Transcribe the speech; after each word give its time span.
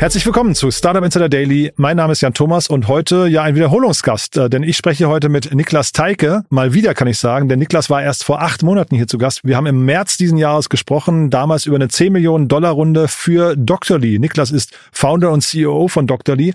Herzlich 0.00 0.24
willkommen 0.24 0.54
zu 0.54 0.70
Startup 0.70 1.04
Insider 1.04 1.28
Daily. 1.28 1.74
Mein 1.76 1.98
Name 1.98 2.12
ist 2.12 2.22
Jan 2.22 2.32
Thomas 2.32 2.68
und 2.68 2.88
heute 2.88 3.26
ja 3.26 3.42
ein 3.42 3.54
Wiederholungsgast, 3.54 4.38
äh, 4.38 4.48
denn 4.48 4.62
ich 4.62 4.78
spreche 4.78 5.08
heute 5.10 5.28
mit 5.28 5.52
Niklas 5.52 5.92
Teike. 5.92 6.42
Mal 6.48 6.72
wieder 6.72 6.94
kann 6.94 7.06
ich 7.06 7.18
sagen, 7.18 7.50
denn 7.50 7.58
Niklas 7.58 7.90
war 7.90 8.02
erst 8.02 8.24
vor 8.24 8.40
acht 8.40 8.62
Monaten 8.62 8.96
hier 8.96 9.08
zu 9.08 9.18
Gast. 9.18 9.44
Wir 9.44 9.58
haben 9.58 9.66
im 9.66 9.84
März 9.84 10.16
diesen 10.16 10.38
Jahres 10.38 10.70
gesprochen, 10.70 11.28
damals 11.28 11.66
über 11.66 11.76
eine 11.76 11.88
10 11.88 12.14
Millionen 12.14 12.48
Dollar 12.48 12.70
Runde 12.70 13.08
für 13.08 13.54
Doctorly. 13.56 14.18
Niklas 14.18 14.52
ist 14.52 14.72
Founder 14.90 15.32
und 15.32 15.42
CEO 15.42 15.88
von 15.88 16.06
Doctorly 16.06 16.54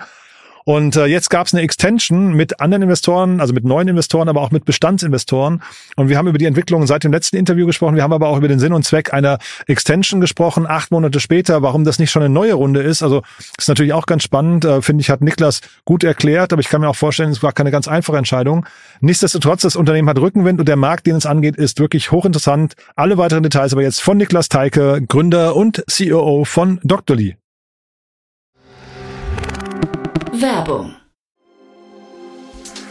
und 0.66 0.96
äh, 0.96 1.06
jetzt 1.06 1.30
gab 1.30 1.46
es 1.46 1.54
eine 1.54 1.62
Extension 1.62 2.34
mit 2.34 2.60
anderen 2.60 2.82
Investoren, 2.82 3.40
also 3.40 3.54
mit 3.54 3.66
neuen 3.66 3.88
Investoren, 3.88 4.28
aber 4.28 4.42
auch 4.42 4.50
mit 4.50 4.66
Bestandsinvestoren. 4.66 5.62
Und 5.96 6.10
wir 6.10 6.18
haben 6.18 6.28
über 6.28 6.40
die 6.40 6.46
Entwicklung 6.46 6.88
seit 6.88 7.04
dem 7.04 7.12
letzten 7.12 7.38
Interview 7.38 7.68
gesprochen. 7.68 7.96
Wir 7.96 8.02
haben 8.02 8.14
aber 8.14 8.30
auch 8.30 8.38
über 8.38 8.48
den 8.48 8.58
Sinn 8.58 8.74
und 8.74 8.84
Zweck 8.84 9.14
einer 9.14 9.38
Extension 9.68 10.22
gesprochen, 10.22 10.66
acht 10.66 10.90
Monate 10.90 11.20
später, 11.20 11.62
warum 11.62 11.84
das 11.84 12.00
nicht 12.00 12.10
schon 12.10 12.24
eine 12.24 12.34
neue 12.34 12.56
Runde 12.56 12.82
ist. 12.82 13.04
Also 13.04 13.22
ist 13.60 13.70
natürlich 13.70 13.94
auch 13.94 14.08
ganz 14.08 14.24
spannend, 14.24 14.66
äh, 14.66 14.82
finde 14.82 15.02
ich, 15.02 15.12
hat 15.12 15.22
Niklas 15.22 15.62
gut 15.86 16.04
erklärt, 16.04 16.52
aber 16.52 16.62
ich 16.62 16.70
kann 16.70 16.82
mir 16.82 16.90
auch 16.90 16.96
vorstellen, 16.96 17.30
es 17.30 17.44
war 17.44 17.54
keine 17.54 17.70
ganz 17.70 17.88
einfache 17.88 18.18
Entscheidung. 18.18 18.66
Nichtsdestotrotz, 19.02 19.62
das 19.62 19.76
Unternehmen 19.76 20.10
hat 20.10 20.18
Rückenwind 20.18 20.60
und 20.60 20.68
der 20.68 20.78
Markt, 20.78 21.06
den 21.06 21.16
es 21.16 21.28
angeht, 21.28 21.58
ist 21.58 21.80
wirklich 21.80 22.12
hochinteressant. 22.12 22.74
Alle 22.96 23.20
weiteren 23.20 23.44
Details 23.44 23.72
aber 23.74 23.84
jetzt 23.84 24.02
von 24.02 24.18
Niklas 24.18 24.50
Teike, 24.50 25.04
Gründer 25.08 25.56
und 25.56 25.84
CEO 25.88 26.44
von 26.44 26.80
Doctorly. 26.84 27.36
Werbung. 30.36 31.05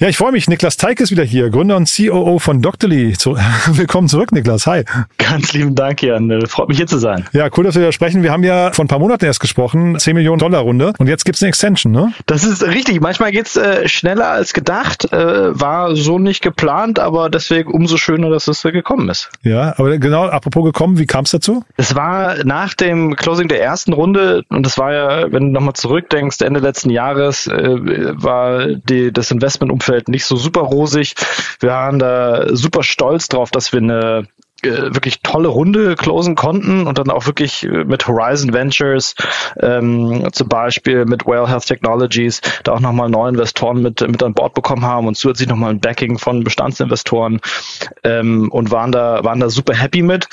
Ja, 0.00 0.08
ich 0.08 0.16
freue 0.16 0.32
mich. 0.32 0.48
Niklas 0.48 0.76
Teike 0.76 1.04
ist 1.04 1.12
wieder 1.12 1.22
hier, 1.22 1.50
Gründer 1.50 1.76
und 1.76 1.88
COO 1.88 2.40
von 2.40 2.60
Doctorly. 2.60 3.12
Zu, 3.12 3.36
willkommen 3.68 4.08
zurück, 4.08 4.32
Niklas. 4.32 4.66
Hi. 4.66 4.82
Ganz 5.18 5.52
lieben 5.52 5.76
Dank, 5.76 6.02
Jan. 6.02 6.32
Äh, 6.32 6.46
freut 6.48 6.68
mich 6.68 6.78
hier 6.78 6.88
zu 6.88 6.98
sein. 6.98 7.26
Ja, 7.32 7.48
cool, 7.56 7.62
dass 7.62 7.76
wir 7.76 7.82
da 7.82 7.92
sprechen. 7.92 8.24
Wir 8.24 8.32
haben 8.32 8.42
ja 8.42 8.72
vor 8.72 8.84
ein 8.84 8.88
paar 8.88 8.98
Monaten 8.98 9.24
erst 9.24 9.38
gesprochen, 9.38 9.96
10 9.96 10.16
Millionen 10.16 10.40
Dollar 10.40 10.62
Runde. 10.62 10.94
Und 10.98 11.06
jetzt 11.06 11.24
gibt's 11.24 11.42
eine 11.42 11.50
Extension, 11.50 11.92
ne? 11.92 12.12
Das 12.26 12.42
ist 12.42 12.64
richtig. 12.64 13.00
Manchmal 13.00 13.30
geht's 13.30 13.56
äh, 13.56 13.86
schneller 13.86 14.30
als 14.30 14.52
gedacht. 14.52 15.12
Äh, 15.12 15.60
war 15.60 15.94
so 15.94 16.18
nicht 16.18 16.42
geplant, 16.42 16.98
aber 16.98 17.30
deswegen 17.30 17.70
umso 17.70 17.96
schöner, 17.96 18.30
dass 18.30 18.48
es 18.48 18.64
äh, 18.64 18.72
gekommen 18.72 19.08
ist. 19.08 19.30
Ja, 19.42 19.74
aber 19.78 19.96
genau, 19.98 20.24
apropos 20.24 20.64
gekommen, 20.64 20.98
wie 20.98 21.06
kam's 21.06 21.30
dazu? 21.30 21.62
Es 21.76 21.94
war 21.94 22.44
nach 22.44 22.74
dem 22.74 23.14
Closing 23.14 23.46
der 23.46 23.62
ersten 23.62 23.92
Runde, 23.92 24.42
und 24.48 24.66
das 24.66 24.76
war 24.76 24.92
ja, 24.92 25.32
wenn 25.32 25.44
du 25.44 25.50
nochmal 25.52 25.74
zurückdenkst, 25.74 26.40
Ende 26.40 26.58
letzten 26.58 26.90
Jahres, 26.90 27.46
äh, 27.46 27.78
war 28.20 28.66
die, 28.66 29.12
das 29.12 29.30
Investmentumfeld 29.84 30.08
nicht 30.08 30.24
so 30.24 30.36
super 30.36 30.62
rosig. 30.62 31.14
Wir 31.60 31.70
waren 31.70 31.98
da 31.98 32.54
super 32.54 32.82
stolz 32.82 33.28
drauf, 33.28 33.50
dass 33.50 33.72
wir 33.72 33.80
eine 33.80 34.26
äh, 34.62 34.94
wirklich 34.94 35.20
tolle 35.22 35.48
Runde 35.48 35.94
closen 35.94 36.34
konnten 36.34 36.86
und 36.86 36.98
dann 36.98 37.10
auch 37.10 37.26
wirklich 37.26 37.62
mit 37.62 38.06
Horizon 38.06 38.52
Ventures, 38.52 39.14
ähm, 39.60 40.28
zum 40.32 40.48
Beispiel 40.48 41.04
mit 41.04 41.26
Well 41.26 41.46
Health 41.46 41.66
Technologies, 41.66 42.40
da 42.62 42.72
auch 42.72 42.80
nochmal 42.80 43.10
neue 43.10 43.30
Investoren 43.30 43.82
mit, 43.82 44.00
mit 44.00 44.22
an 44.22 44.34
Bord 44.34 44.54
bekommen 44.54 44.84
haben 44.84 45.06
und 45.06 45.16
zusätzlich 45.16 45.48
nochmal 45.48 45.70
ein 45.70 45.80
Backing 45.80 46.18
von 46.18 46.44
Bestandsinvestoren 46.44 47.40
ähm, 48.04 48.50
und 48.50 48.70
waren 48.70 48.92
da, 48.92 49.22
waren 49.24 49.40
da 49.40 49.50
super 49.50 49.74
happy 49.74 50.02
mit. 50.02 50.28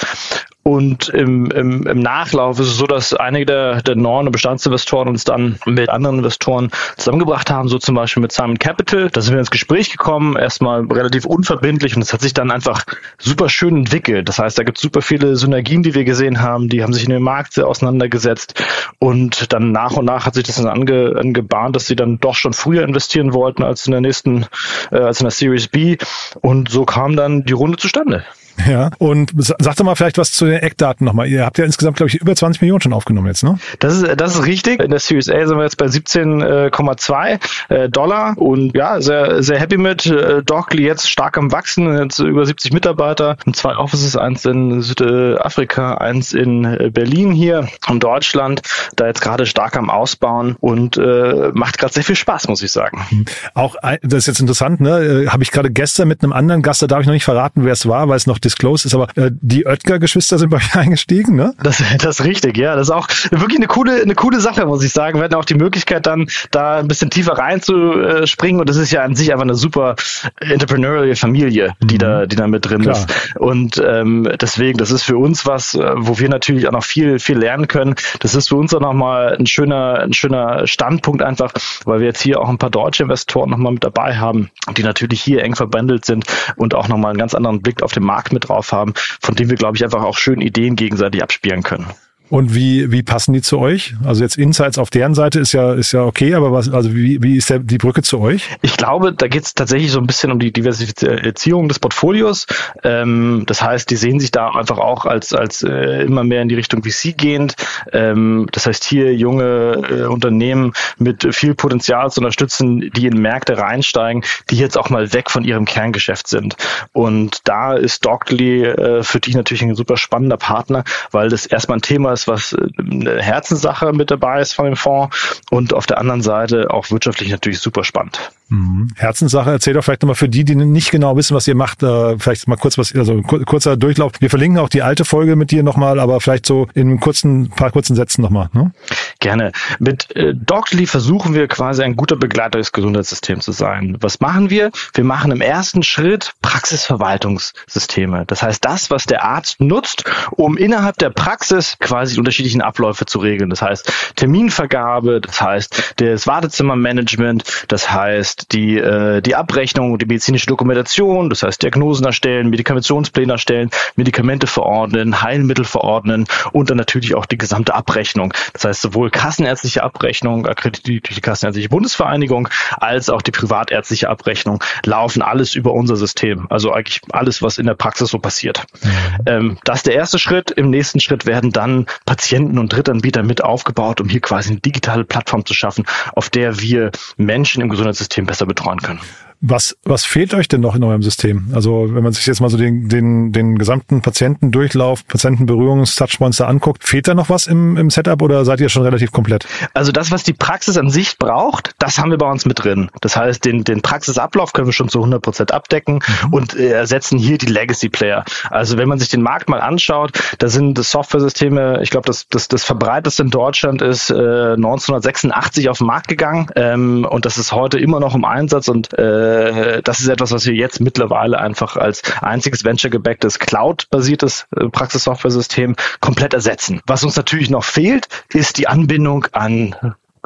Und 0.63 1.09
im, 1.09 1.49
im, 1.49 1.87
im 1.87 1.99
Nachlauf 1.99 2.59
ist 2.59 2.67
es 2.67 2.77
so, 2.77 2.85
dass 2.85 3.15
einige 3.15 3.45
der, 3.47 3.81
der 3.81 3.95
neuen 3.95 4.31
Bestandsinvestoren 4.31 5.07
uns 5.07 5.23
dann 5.23 5.57
mit 5.65 5.89
anderen 5.89 6.19
Investoren 6.19 6.69
zusammengebracht 6.97 7.49
haben, 7.49 7.67
so 7.67 7.79
zum 7.79 7.95
Beispiel 7.95 8.21
mit 8.21 8.31
Simon 8.31 8.59
Capital. 8.59 9.09
Da 9.09 9.21
sind 9.21 9.33
wir 9.33 9.39
ins 9.39 9.49
Gespräch 9.49 9.91
gekommen, 9.91 10.35
erstmal 10.35 10.85
relativ 10.85 11.25
unverbindlich 11.25 11.95
und 11.95 12.03
es 12.03 12.13
hat 12.13 12.21
sich 12.21 12.35
dann 12.35 12.51
einfach 12.51 12.83
super 13.17 13.49
schön 13.49 13.75
entwickelt. 13.75 14.29
Das 14.29 14.37
heißt, 14.37 14.57
da 14.59 14.63
gibt 14.63 14.77
es 14.77 14.83
super 14.83 15.01
viele 15.01 15.35
Synergien, 15.35 15.81
die 15.81 15.95
wir 15.95 16.03
gesehen 16.03 16.41
haben, 16.41 16.69
die 16.69 16.83
haben 16.83 16.93
sich 16.93 17.05
in 17.05 17.09
dem 17.09 17.23
Markt 17.23 17.53
sehr 17.53 17.67
auseinandergesetzt 17.67 18.63
und 18.99 19.51
dann 19.51 19.71
nach 19.71 19.93
und 19.93 20.05
nach 20.05 20.27
hat 20.27 20.35
sich 20.35 20.43
das 20.43 20.57
dann 20.57 20.67
ange, 20.67 21.15
angebahnt, 21.17 21.75
dass 21.75 21.87
sie 21.87 21.95
dann 21.95 22.19
doch 22.19 22.35
schon 22.35 22.53
früher 22.53 22.83
investieren 22.83 23.33
wollten 23.33 23.63
als 23.63 23.87
in 23.87 23.93
der 23.93 24.01
nächsten, 24.01 24.45
äh, 24.91 24.97
als 24.97 25.21
in 25.21 25.25
der 25.25 25.31
Series 25.31 25.67
B 25.67 25.97
und 26.41 26.69
so 26.69 26.85
kam 26.85 27.15
dann 27.15 27.45
die 27.45 27.53
Runde 27.53 27.77
zustande. 27.77 28.23
Ja, 28.67 28.89
und 28.97 29.31
sag 29.35 29.75
doch 29.75 29.85
mal 29.85 29.95
vielleicht 29.95 30.17
was 30.17 30.31
zu 30.31 30.45
den 30.45 30.59
Eckdaten 30.59 31.05
nochmal. 31.05 31.27
Ihr 31.27 31.45
habt 31.45 31.57
ja 31.57 31.65
insgesamt, 31.65 31.97
glaube 31.97 32.09
ich, 32.09 32.15
über 32.15 32.35
20 32.35 32.61
Millionen 32.61 32.81
schon 32.81 32.93
aufgenommen 32.93 33.27
jetzt, 33.27 33.43
ne? 33.43 33.59
Das 33.79 33.95
ist, 33.95 34.19
das 34.19 34.35
ist 34.35 34.45
richtig. 34.45 34.81
In 34.81 34.91
der 34.91 34.99
Series 34.99 35.29
A 35.29 35.45
sind 35.45 35.57
wir 35.57 35.63
jetzt 35.63 35.77
bei 35.77 35.85
17,2 35.85 37.39
äh, 37.69 37.89
Dollar 37.89 38.37
und 38.37 38.75
ja, 38.75 39.01
sehr, 39.01 39.43
sehr 39.43 39.59
happy 39.59 39.77
mit. 39.77 40.05
Äh, 40.05 40.43
Dockley 40.43 40.83
jetzt 40.83 41.09
stark 41.09 41.37
am 41.37 41.51
Wachsen, 41.51 41.97
jetzt 41.97 42.19
über 42.19 42.45
70 42.45 42.73
Mitarbeiter, 42.73 43.37
zwei 43.53 43.75
Offices, 43.75 44.15
eins 44.15 44.45
in 44.45 44.81
Südafrika, 44.81 45.95
eins 45.95 46.33
in 46.33 46.65
äh, 46.65 46.89
Berlin 46.91 47.31
hier 47.31 47.67
und 47.87 48.03
Deutschland, 48.03 48.61
da 48.95 49.07
jetzt 49.07 49.21
gerade 49.21 49.45
stark 49.45 49.77
am 49.77 49.89
Ausbauen 49.89 50.55
und 50.59 50.97
äh, 50.97 51.51
macht 51.53 51.77
gerade 51.77 51.93
sehr 51.93 52.03
viel 52.03 52.15
Spaß, 52.15 52.47
muss 52.47 52.61
ich 52.61 52.71
sagen. 52.71 53.05
Hm. 53.09 53.25
Auch, 53.53 53.75
das 54.01 54.19
ist 54.19 54.27
jetzt 54.27 54.39
interessant, 54.39 54.81
ne? 54.81 55.27
Habe 55.29 55.43
ich 55.43 55.51
gerade 55.51 55.71
gestern 55.71 56.07
mit 56.07 56.23
einem 56.23 56.33
anderen 56.33 56.61
Gast, 56.61 56.81
da 56.81 56.87
darf 56.87 57.01
ich 57.01 57.07
noch 57.07 57.13
nicht 57.13 57.25
verraten, 57.25 57.65
wer 57.65 57.73
es 57.73 57.87
war, 57.87 58.09
weil 58.09 58.17
es 58.17 58.27
noch 58.27 58.39
disclosed 58.51 58.85
ist, 58.85 58.93
aber 58.93 59.07
äh, 59.15 59.31
die 59.33 59.65
Oetker-Geschwister 59.65 60.37
sind 60.37 60.49
bei 60.49 60.57
euch 60.57 60.75
eingestiegen, 60.75 61.35
ne? 61.35 61.53
Das, 61.63 61.81
das 61.99 62.19
ist 62.19 62.25
richtig, 62.25 62.57
ja. 62.57 62.75
Das 62.75 62.87
ist 62.87 62.91
auch 62.91 63.07
wirklich 63.31 63.57
eine 63.57 63.67
coole, 63.67 64.01
eine 64.01 64.15
coole 64.15 64.39
Sache, 64.39 64.65
muss 64.65 64.83
ich 64.83 64.91
sagen. 64.91 65.19
Wir 65.19 65.25
hatten 65.25 65.35
auch 65.35 65.45
die 65.45 65.55
Möglichkeit, 65.55 66.05
dann 66.05 66.27
da 66.51 66.77
ein 66.77 66.87
bisschen 66.87 67.09
tiefer 67.09 67.33
reinzuspringen 67.33 68.59
und 68.59 68.69
das 68.69 68.77
ist 68.77 68.91
ja 68.91 69.03
an 69.03 69.15
sich 69.15 69.31
einfach 69.31 69.43
eine 69.43 69.55
super 69.55 69.95
entrepreneurial 70.39 71.15
Familie, 71.15 71.73
die 71.81 71.95
mhm. 71.95 71.99
da, 71.99 72.25
die 72.25 72.35
da 72.35 72.47
mit 72.47 72.69
drin 72.69 72.81
Klar. 72.81 72.97
ist. 72.97 73.35
Und 73.37 73.81
ähm, 73.85 74.29
deswegen, 74.39 74.77
das 74.77 74.91
ist 74.91 75.03
für 75.03 75.17
uns 75.17 75.45
was, 75.45 75.75
äh, 75.75 75.91
wo 75.95 76.19
wir 76.19 76.29
natürlich 76.29 76.67
auch 76.67 76.71
noch 76.71 76.83
viel, 76.83 77.19
viel 77.19 77.37
lernen 77.37 77.67
können. 77.67 77.95
Das 78.19 78.35
ist 78.35 78.49
für 78.49 78.55
uns 78.55 78.73
auch 78.73 78.79
nochmal 78.79 79.35
ein 79.37 79.45
schöner, 79.45 79.99
ein 79.99 80.13
schöner 80.13 80.67
Standpunkt 80.67 81.21
einfach, 81.21 81.53
weil 81.85 81.99
wir 81.99 82.07
jetzt 82.07 82.21
hier 82.21 82.39
auch 82.39 82.49
ein 82.49 82.57
paar 82.57 82.69
deutsche 82.69 83.03
Investoren 83.03 83.49
nochmal 83.49 83.73
mit 83.73 83.83
dabei 83.83 84.17
haben, 84.17 84.49
die 84.75 84.83
natürlich 84.83 85.21
hier 85.21 85.43
eng 85.43 85.55
verbandelt 85.55 86.05
sind 86.05 86.25
und 86.55 86.75
auch 86.75 86.87
nochmal 86.87 87.11
einen 87.11 87.19
ganz 87.19 87.33
anderen 87.33 87.61
Blick 87.61 87.83
auf 87.83 87.93
den 87.93 88.03
Markt 88.03 88.30
mit 88.31 88.49
drauf 88.49 88.71
haben, 88.71 88.93
von 89.21 89.35
dem 89.35 89.49
wir, 89.49 89.57
glaube 89.57 89.77
ich, 89.77 89.83
einfach 89.83 90.03
auch 90.03 90.17
schön 90.17 90.41
Ideen 90.41 90.75
gegenseitig 90.75 91.23
abspielen 91.23 91.63
können. 91.63 91.87
Und 92.31 92.55
wie, 92.55 92.93
wie 92.93 93.03
passen 93.03 93.33
die 93.33 93.41
zu 93.41 93.59
euch? 93.59 93.93
Also 94.05 94.23
jetzt 94.23 94.37
Insights 94.37 94.77
auf 94.77 94.89
deren 94.89 95.13
Seite 95.13 95.41
ist 95.41 95.51
ja, 95.51 95.73
ist 95.73 95.91
ja 95.91 96.05
okay, 96.05 96.33
aber 96.33 96.53
was, 96.53 96.69
also 96.69 96.95
wie, 96.95 97.21
wie 97.21 97.35
ist 97.35 97.49
der, 97.49 97.59
die 97.59 97.77
Brücke 97.77 98.03
zu 98.03 98.21
euch? 98.21 98.47
Ich 98.61 98.77
glaube, 98.77 99.11
da 99.11 99.27
geht 99.27 99.43
es 99.43 99.53
tatsächlich 99.53 99.91
so 99.91 99.99
ein 99.99 100.07
bisschen 100.07 100.31
um 100.31 100.39
die 100.39 100.53
Diversifizierung 100.53 101.67
des 101.67 101.79
Portfolios. 101.79 102.47
Ähm, 102.85 103.43
das 103.47 103.61
heißt, 103.61 103.89
die 103.89 103.97
sehen 103.97 104.21
sich 104.21 104.31
da 104.31 104.49
einfach 104.51 104.77
auch 104.77 105.05
als, 105.05 105.33
als 105.33 105.61
äh, 105.61 106.03
immer 106.03 106.23
mehr 106.23 106.41
in 106.41 106.47
die 106.47 106.55
Richtung 106.55 106.83
VC 106.83 107.17
gehend. 107.17 107.55
Ähm, 107.91 108.47
das 108.53 108.65
heißt, 108.65 108.85
hier 108.85 109.13
junge 109.13 109.81
äh, 109.89 110.03
Unternehmen 110.03 110.71
mit 110.99 111.35
viel 111.35 111.53
Potenzial 111.53 112.11
zu 112.11 112.21
unterstützen, 112.21 112.91
die 112.95 113.07
in 113.07 113.21
Märkte 113.21 113.57
reinsteigen, 113.57 114.23
die 114.49 114.55
jetzt 114.55 114.77
auch 114.77 114.89
mal 114.89 115.11
weg 115.11 115.29
von 115.29 115.43
ihrem 115.43 115.65
Kerngeschäft 115.65 116.29
sind. 116.29 116.55
Und 116.93 117.39
da 117.43 117.73
ist 117.73 118.05
Doctly 118.05 118.63
äh, 118.63 119.03
für 119.03 119.19
dich 119.19 119.35
natürlich 119.35 119.63
ein 119.63 119.75
super 119.75 119.97
spannender 119.97 120.37
Partner, 120.37 120.85
weil 121.11 121.27
das 121.27 121.45
erstmal 121.45 121.79
ein 121.79 121.81
Thema 121.81 122.13
ist, 122.13 122.20
ist, 122.21 122.27
was 122.27 122.53
äh, 122.53 122.67
eine 122.77 123.21
Herzenssache 123.21 123.93
mit 123.93 124.11
dabei 124.11 124.41
ist 124.41 124.53
von 124.53 124.65
dem 124.65 124.75
Fonds 124.75 125.41
und 125.49 125.73
auf 125.73 125.85
der 125.85 125.97
anderen 125.97 126.21
Seite 126.21 126.69
auch 126.69 126.91
wirtschaftlich 126.91 127.31
natürlich 127.31 127.59
super 127.59 127.83
spannend. 127.83 128.31
Mhm. 128.51 128.89
Herzenssache, 128.97 129.49
erzähl 129.49 129.73
doch 129.73 129.83
vielleicht 129.83 130.01
nochmal 130.01 130.15
für 130.15 130.27
die, 130.27 130.43
die 130.43 130.55
nicht 130.55 130.91
genau 130.91 131.15
wissen, 131.15 131.35
was 131.35 131.47
ihr 131.47 131.55
macht, 131.55 131.83
äh, 131.83 132.19
vielleicht 132.19 132.49
mal 132.49 132.57
kurz 132.57 132.77
was, 132.77 132.93
also 132.93 133.21
kurzer 133.21 133.77
Durchlauf. 133.77 134.11
Wir 134.19 134.29
verlinken 134.29 134.59
auch 134.59 134.67
die 134.67 134.81
alte 134.81 135.05
Folge 135.05 135.37
mit 135.37 135.51
dir 135.51 135.63
nochmal, 135.63 136.01
aber 136.01 136.19
vielleicht 136.19 136.45
so 136.45 136.67
in 136.73 136.99
kurzen, 136.99 137.49
paar 137.49 137.71
kurzen 137.71 137.95
Sätzen 137.95 138.21
nochmal. 138.21 138.49
Ne? 138.51 138.73
Gerne. 139.19 139.53
Mit 139.79 140.13
äh, 140.17 140.33
Doctly 140.35 140.85
versuchen 140.85 141.33
wir 141.33 141.47
quasi 141.47 141.81
ein 141.81 141.95
guter 141.95 142.17
Begleiter 142.17 142.57
des 142.57 142.73
Gesundheitssystems 142.73 143.45
zu 143.45 143.53
sein. 143.53 143.95
Was 144.01 144.19
machen 144.19 144.49
wir? 144.49 144.71
Wir 144.95 145.05
machen 145.05 145.31
im 145.31 145.39
ersten 145.39 145.81
Schritt 145.81 146.33
Praxisverwaltungssysteme. 146.41 148.25
Das 148.27 148.43
heißt, 148.43 148.65
das, 148.65 148.91
was 148.91 149.05
der 149.05 149.23
Arzt 149.23 149.61
nutzt, 149.61 150.03
um 150.31 150.57
innerhalb 150.57 150.97
der 150.97 151.11
Praxis 151.11 151.77
quasi 151.79 152.15
die 152.15 152.19
unterschiedlichen 152.19 152.61
Abläufe 152.61 153.05
zu 153.05 153.19
regeln. 153.19 153.49
Das 153.49 153.61
heißt 153.61 153.93
Terminvergabe, 154.17 155.21
das 155.21 155.41
heißt 155.41 155.93
das 155.97 156.27
Wartezimmermanagement, 156.27 157.65
das 157.69 157.89
heißt 157.89 158.40
die, 158.47 158.77
äh, 158.77 159.21
die 159.21 159.35
Abrechnung, 159.35 159.97
die 159.97 160.05
medizinische 160.05 160.47
Dokumentation, 160.47 161.29
das 161.29 161.43
heißt 161.43 161.61
Diagnosen 161.61 162.05
erstellen, 162.05 162.49
Medikamentionspläne 162.49 163.33
erstellen, 163.33 163.69
Medikamente 163.95 164.47
verordnen, 164.47 165.21
Heilmittel 165.21 165.65
verordnen 165.65 166.27
und 166.51 166.69
dann 166.69 166.77
natürlich 166.77 167.15
auch 167.15 167.25
die 167.25 167.37
gesamte 167.37 167.73
Abrechnung. 167.73 168.33
Das 168.53 168.65
heißt 168.65 168.81
sowohl 168.81 169.09
kassenärztliche 169.09 169.83
Abrechnung, 169.83 170.47
akkreditiert 170.47 171.07
durch 171.07 171.15
die 171.15 171.21
Kassenärztliche 171.21 171.69
Bundesvereinigung, 171.69 172.49
als 172.77 173.09
auch 173.09 173.21
die 173.21 173.31
privatärztliche 173.31 174.09
Abrechnung 174.09 174.63
laufen 174.85 175.21
alles 175.21 175.55
über 175.55 175.73
unser 175.73 175.95
System. 175.95 176.47
Also 176.49 176.71
eigentlich 176.71 177.01
alles, 177.11 177.41
was 177.41 177.57
in 177.57 177.65
der 177.65 177.75
Praxis 177.75 178.09
so 178.09 178.19
passiert. 178.19 178.63
Mhm. 178.83 178.89
Ähm, 179.25 179.57
das 179.63 179.79
ist 179.79 179.87
der 179.87 179.95
erste 179.95 180.19
Schritt. 180.19 180.51
Im 180.51 180.69
nächsten 180.69 180.99
Schritt 180.99 181.25
werden 181.25 181.51
dann 181.51 181.85
Patienten 182.05 182.57
und 182.57 182.73
Drittanbieter 182.73 183.23
mit 183.23 183.43
aufgebaut, 183.43 184.01
um 184.01 184.09
hier 184.09 184.21
quasi 184.21 184.51
eine 184.51 184.59
digitale 184.59 185.03
Plattform 185.03 185.45
zu 185.45 185.53
schaffen, 185.53 185.85
auf 186.13 186.29
der 186.29 186.59
wir 186.59 186.91
Menschen 187.17 187.61
im 187.61 187.69
Gesundheitssystem 187.69 188.25
besser 188.31 188.45
betreuen 188.45 188.79
können. 188.79 189.01
Was, 189.43 189.75
was 189.83 190.05
fehlt 190.05 190.35
euch 190.35 190.47
denn 190.47 190.61
noch 190.61 190.75
in 190.75 190.83
eurem 190.83 191.01
System? 191.01 191.47
Also 191.55 191.95
wenn 191.95 192.03
man 192.03 192.13
sich 192.13 192.27
jetzt 192.27 192.41
mal 192.41 192.49
so 192.49 192.57
den, 192.57 192.89
den, 192.89 193.31
den 193.31 193.57
gesamten 193.57 194.01
Patientendurchlauf, 194.01 195.07
Patientenberührungstouchpoints 195.07 196.37
da 196.37 196.45
anguckt, 196.45 196.83
fehlt 196.83 197.07
da 197.07 197.15
noch 197.15 197.29
was 197.29 197.47
im, 197.47 197.75
im 197.75 197.89
Setup 197.89 198.21
oder 198.21 198.45
seid 198.45 198.61
ihr 198.61 198.69
schon 198.69 198.83
relativ 198.83 199.11
komplett? 199.11 199.47
Also 199.73 199.91
das, 199.91 200.11
was 200.11 200.21
die 200.21 200.33
Praxis 200.33 200.77
an 200.77 200.91
sich 200.91 201.17
braucht, 201.17 201.71
das 201.79 201.97
haben 201.97 202.11
wir 202.11 202.19
bei 202.19 202.29
uns 202.29 202.45
mit 202.45 202.63
drin. 202.63 202.91
Das 203.01 203.17
heißt, 203.17 203.43
den, 203.43 203.63
den 203.63 203.81
Praxisablauf 203.81 204.53
können 204.53 204.67
wir 204.67 204.73
schon 204.73 204.89
zu 204.89 204.99
100 204.99 205.23
Prozent 205.23 205.51
abdecken 205.51 206.03
mhm. 206.25 206.33
und 206.33 206.55
äh, 206.55 206.69
ersetzen 206.69 207.17
hier 207.17 207.39
die 207.39 207.47
Legacy-Player. 207.47 208.23
Also 208.51 208.77
wenn 208.77 208.87
man 208.87 208.99
sich 208.99 209.09
den 209.09 209.23
Markt 209.23 209.49
mal 209.49 209.59
anschaut, 209.59 210.11
da 210.37 210.49
sind 210.49 210.77
Software-Systeme, 210.77 211.79
ich 211.81 211.89
glaube, 211.89 212.05
das, 212.05 212.27
das, 212.29 212.47
das 212.47 212.63
verbreiteste 212.63 213.23
in 213.23 213.31
Deutschland 213.31 213.81
ist 213.81 214.11
äh, 214.11 214.13
1986 214.13 215.67
auf 215.67 215.79
den 215.79 215.87
Markt 215.87 216.09
gegangen 216.09 216.51
ähm, 216.55 217.07
und 217.09 217.25
das 217.25 217.39
ist 217.39 217.51
heute 217.51 217.79
immer 217.79 217.99
noch 217.99 218.13
im 218.13 218.23
Einsatz 218.23 218.67
und 218.67 218.93
äh, 218.99 219.30
äh, 219.31 219.81
das 219.83 219.99
ist 219.99 220.07
etwas, 220.07 220.31
was 220.31 220.45
wir 220.45 220.53
jetzt 220.53 220.79
mittlerweile 220.79 221.39
einfach 221.39 221.77
als 221.77 222.01
einziges 222.21 222.63
venture-gebacktes 222.63 223.39
Cloud-basiertes 223.39 224.47
äh, 224.55 224.69
Praxissoftware-System 224.69 225.75
komplett 225.99 226.33
ersetzen. 226.33 226.81
Was 226.85 227.03
uns 227.03 227.15
natürlich 227.15 227.49
noch 227.49 227.63
fehlt, 227.63 228.07
ist 228.29 228.57
die 228.57 228.67
Anbindung 228.67 229.27
an 229.31 229.75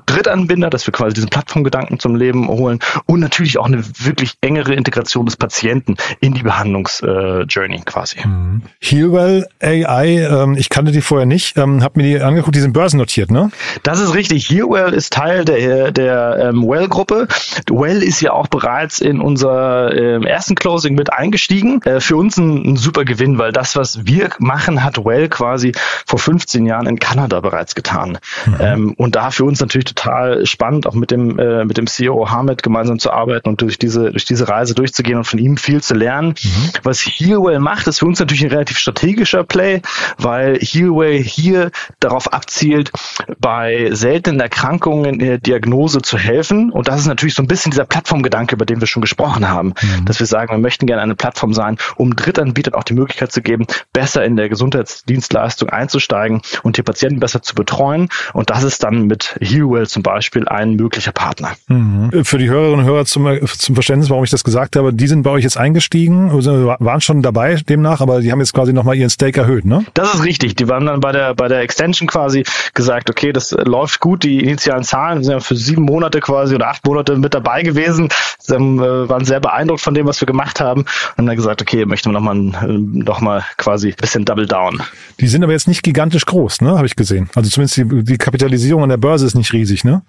Drittanbinder, 0.06 0.70
dass 0.70 0.88
wir 0.88 0.92
quasi 0.92 1.14
diesen 1.14 1.30
Plattformgedanken 1.30 2.00
zum 2.00 2.16
Leben 2.16 2.48
holen 2.48 2.80
und 3.06 3.20
natürlich 3.20 3.58
auch 3.58 3.66
eine 3.66 3.84
wirklich 4.00 4.34
engere 4.42 4.74
Integration 4.74 5.26
des 5.26 5.38
Patienten 5.38 5.96
in 6.20 6.34
die 6.34 6.44
Behandlungsjourney 6.44 7.78
äh, 7.78 7.84
quasi. 7.86 8.18
Mhm. 8.26 8.62
Healwell 8.80 9.48
AI, 9.62 10.28
ähm, 10.28 10.56
ich 10.58 10.70
kannte 10.70 10.92
die 10.92 11.02
vorher 11.02 11.26
nicht, 11.26 11.58
ähm, 11.58 11.84
habe 11.84 12.00
mir 12.00 12.08
die 12.08 12.22
angeguckt, 12.22 12.56
die 12.56 12.62
sind 12.62 12.74
börsennotiert, 12.74 13.32
ne? 13.32 13.52
Das 13.84 14.00
ist 14.00 14.14
richtig. 14.14 14.50
Healwell 14.50 14.94
ist 14.94 15.14
Teil 15.14 15.46
der, 15.46 15.92
der 15.92 16.50
ähm, 16.50 16.68
Well-Gruppe. 16.68 17.28
Well 17.70 18.04
ist 18.04 18.22
ja 18.22 18.34
auch 18.34 18.48
bereits 18.48 19.00
in 19.00 19.20
unser 19.20 19.94
ähm, 19.94 20.24
ersten 20.24 20.56
Closing 20.56 20.96
mit 20.96 21.12
eingestiegen. 21.12 21.82
Äh, 21.84 22.00
für 22.00 22.16
uns 22.16 22.38
ein, 22.38 22.74
ein 22.74 22.76
super 22.78 23.06
Gewinn, 23.06 23.38
weil 23.38 23.52
das, 23.52 23.76
was 23.76 24.06
wir 24.06 24.30
machen, 24.40 24.84
hat 24.84 25.04
Well 25.04 25.30
quasi 25.30 25.72
vor 26.06 26.20
15 26.20 26.66
Jahren 26.66 26.88
in 26.88 27.00
Kanada 27.00 27.40
bereits 27.40 27.76
getan. 27.76 28.18
Mhm. 28.46 28.56
Ähm, 28.60 28.94
und 28.98 29.16
da 29.16 29.32
für 29.32 29.46
uns 29.46 29.60
natürlich 29.60 29.95
total 29.96 30.46
spannend, 30.46 30.88
auch 30.88 30.94
mit 30.94 31.12
dem, 31.12 31.40
äh, 31.40 31.66
mit 31.66 31.78
dem 31.78 31.88
CEO 31.88 32.30
Hamid 32.30 32.64
gemeinsam 32.64 33.00
zu 33.00 33.12
arbeiten 33.12 33.50
und 33.50 33.62
durch 33.62 33.80
diese, 33.80 34.12
durch 34.12 34.26
diese 34.26 34.48
Reise 34.48 34.76
durchzugehen 34.76 35.18
und 35.18 35.24
von 35.24 35.40
ihm 35.40 35.58
viel 35.58 35.82
zu 35.82 35.96
lernen. 35.96 36.36
Mhm. 36.42 36.70
Was 36.84 37.02
Healway 37.02 37.60
macht, 37.60 37.88
ist 37.88 38.00
für 38.00 38.06
uns 38.06 38.20
natürlich 38.20 38.44
ein 38.44 38.52
relativ 38.52 38.78
strategischer 38.78 39.44
Play, 39.44 39.82
weil 40.18 40.60
Healway 40.60 41.24
hier 41.24 41.72
darauf 42.00 42.32
abzielt, 42.34 42.92
bei 43.40 43.90
seltenen 43.92 44.40
Erkrankungen 44.40 45.06
in 45.06 45.20
der 45.20 45.38
Diagnose 45.38 46.02
zu 46.02 46.18
helfen. 46.18 46.72
Und 46.72 46.88
das 46.88 47.00
ist 47.00 47.08
natürlich 47.08 47.36
so 47.36 47.44
ein 47.44 47.48
bisschen 47.48 47.72
dieser 47.72 47.86
Plattformgedanke, 47.86 48.56
über 48.56 48.66
den 48.66 48.80
wir 48.80 48.88
schon 48.88 49.02
gesprochen 49.02 49.50
haben, 49.50 49.70
mhm. 49.70 50.06
dass 50.06 50.20
wir 50.20 50.28
sagen, 50.28 50.52
wir 50.52 50.60
möchten 50.60 50.86
gerne 50.86 51.02
eine 51.02 51.16
Plattform 51.16 51.54
sein, 51.54 51.78
um 51.96 52.16
Drittanbietern 52.16 52.74
auch 52.74 52.84
die 52.84 52.94
Möglichkeit 52.94 53.32
zu 53.32 53.42
geben, 53.42 53.66
besser 53.94 54.24
in 54.26 54.36
der 54.36 54.50
Gesundheitsdienstleistung 54.50 55.70
einzusteigen 55.70 56.42
und 56.64 56.78
die 56.78 56.84
Patienten 56.84 57.20
besser 57.20 57.42
zu 57.42 57.56
betreuen. 57.56 58.10
Und 58.34 58.50
das 58.50 58.64
ist 58.64 58.84
dann 58.84 59.08
mit 59.08 59.38
Healway 59.40 59.85
Google 59.86 59.88
zum 59.88 60.04
Beispiel 60.04 60.48
ein 60.48 60.76
möglicher 60.76 61.12
Partner. 61.12 61.52
Mhm. 61.68 62.24
Für 62.24 62.38
die 62.38 62.50
Hörerinnen 62.50 62.80
und 62.80 62.86
Hörer 62.86 63.06
zum, 63.06 63.28
zum 63.48 63.76
Verständnis, 63.76 64.10
warum 64.10 64.24
ich 64.24 64.30
das 64.30 64.44
gesagt 64.44 64.76
habe, 64.76 64.94
die 64.94 65.08
sind 65.08 65.24
bei 65.24 65.30
euch 65.30 65.44
jetzt 65.44 65.58
eingestiegen, 65.58 66.32
also 66.32 66.76
waren 66.80 67.02
schon 67.02 67.22
dabei 67.22 67.56
demnach, 67.56 68.02
aber 68.02 68.22
die 68.22 68.32
haben 68.32 68.40
jetzt 68.40 68.54
quasi 68.54 68.74
nochmal 68.74 68.96
ihren 68.96 69.10
Stake 69.10 69.40
erhöht, 69.40 69.66
ne? 69.66 69.86
Das 69.94 70.14
ist 70.14 70.24
richtig. 70.24 70.56
Die 70.56 70.68
waren 70.68 70.86
dann 70.86 71.00
bei 71.00 71.12
der, 71.12 71.34
bei 71.36 71.48
der 71.48 71.62
Extension 71.62 72.08
quasi 72.08 72.44
gesagt, 72.74 73.10
okay, 73.10 73.32
das 73.32 73.52
läuft 73.52 74.00
gut, 74.00 74.24
die 74.24 74.40
initialen 74.44 74.84
Zahlen 74.84 75.24
sind 75.24 75.34
ja 75.34 75.40
für 75.40 75.56
sieben 75.56 75.84
Monate 75.84 76.20
quasi 76.20 76.56
oder 76.56 76.70
acht 76.70 76.86
Monate 76.86 77.16
mit 77.18 77.34
dabei 77.34 77.64
gewesen. 77.64 78.10
Sie 78.40 78.54
haben, 78.54 78.80
äh, 78.80 79.10
waren 79.10 79.26
sehr 79.26 79.40
beeindruckt 79.40 79.82
von 79.82 79.94
dem, 79.94 80.08
was 80.08 80.22
wir 80.22 80.26
gemacht 80.26 80.60
haben 80.60 80.82
und 80.82 81.18
haben 81.18 81.26
dann 81.26 81.36
gesagt, 81.36 81.62
okay, 81.62 81.86
möchten 81.86 82.10
wir 82.10 82.14
nochmal 82.14 82.36
noch 82.36 83.22
mal 83.22 83.44
quasi 83.58 83.90
ein 83.90 83.96
bisschen 84.00 84.26
Double 84.26 84.46
Down. 84.46 84.82
Die 85.20 85.28
sind 85.28 85.44
aber 85.44 85.54
jetzt 85.54 85.68
nicht 85.68 85.84
gigantisch 85.84 86.26
groß, 86.26 86.62
ne? 86.62 86.76
Habe 86.76 86.86
ich 86.86 86.96
gesehen. 86.96 87.30
Also 87.36 87.50
zumindest 87.50 87.78
die, 87.78 88.04
die 88.04 88.18
Kapitalisierung 88.18 88.84
an 88.84 88.90
der 88.90 88.98
Börse 88.98 89.26
ist 89.26 89.36
nicht 89.36 89.54
riesig 89.54 89.75
riesig, 89.76 89.84
ne? 89.84 90.02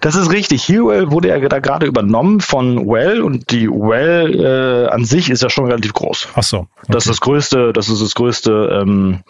Das 0.00 0.16
ist 0.16 0.30
richtig. 0.30 0.68
Hewell 0.68 1.10
wurde 1.10 1.28
ja 1.28 1.38
da 1.48 1.58
gerade 1.58 1.86
übernommen 1.86 2.40
von 2.40 2.86
Well 2.86 3.22
und 3.22 3.50
die 3.50 3.68
Well 3.68 4.86
äh, 4.88 4.88
an 4.90 5.04
sich 5.04 5.30
ist 5.30 5.42
ja 5.42 5.50
schon 5.50 5.66
relativ 5.66 5.92
groß. 5.92 6.28
Ach 6.34 6.42
so. 6.42 6.58
Okay. 6.58 6.68
Das 6.88 7.04
ist 7.04 7.10
das 7.10 7.20
größte, 7.20 7.72
das 7.72 7.88
ist 7.88 8.02
das 8.02 8.14
größte 8.14 8.80
ähm, 8.82 9.20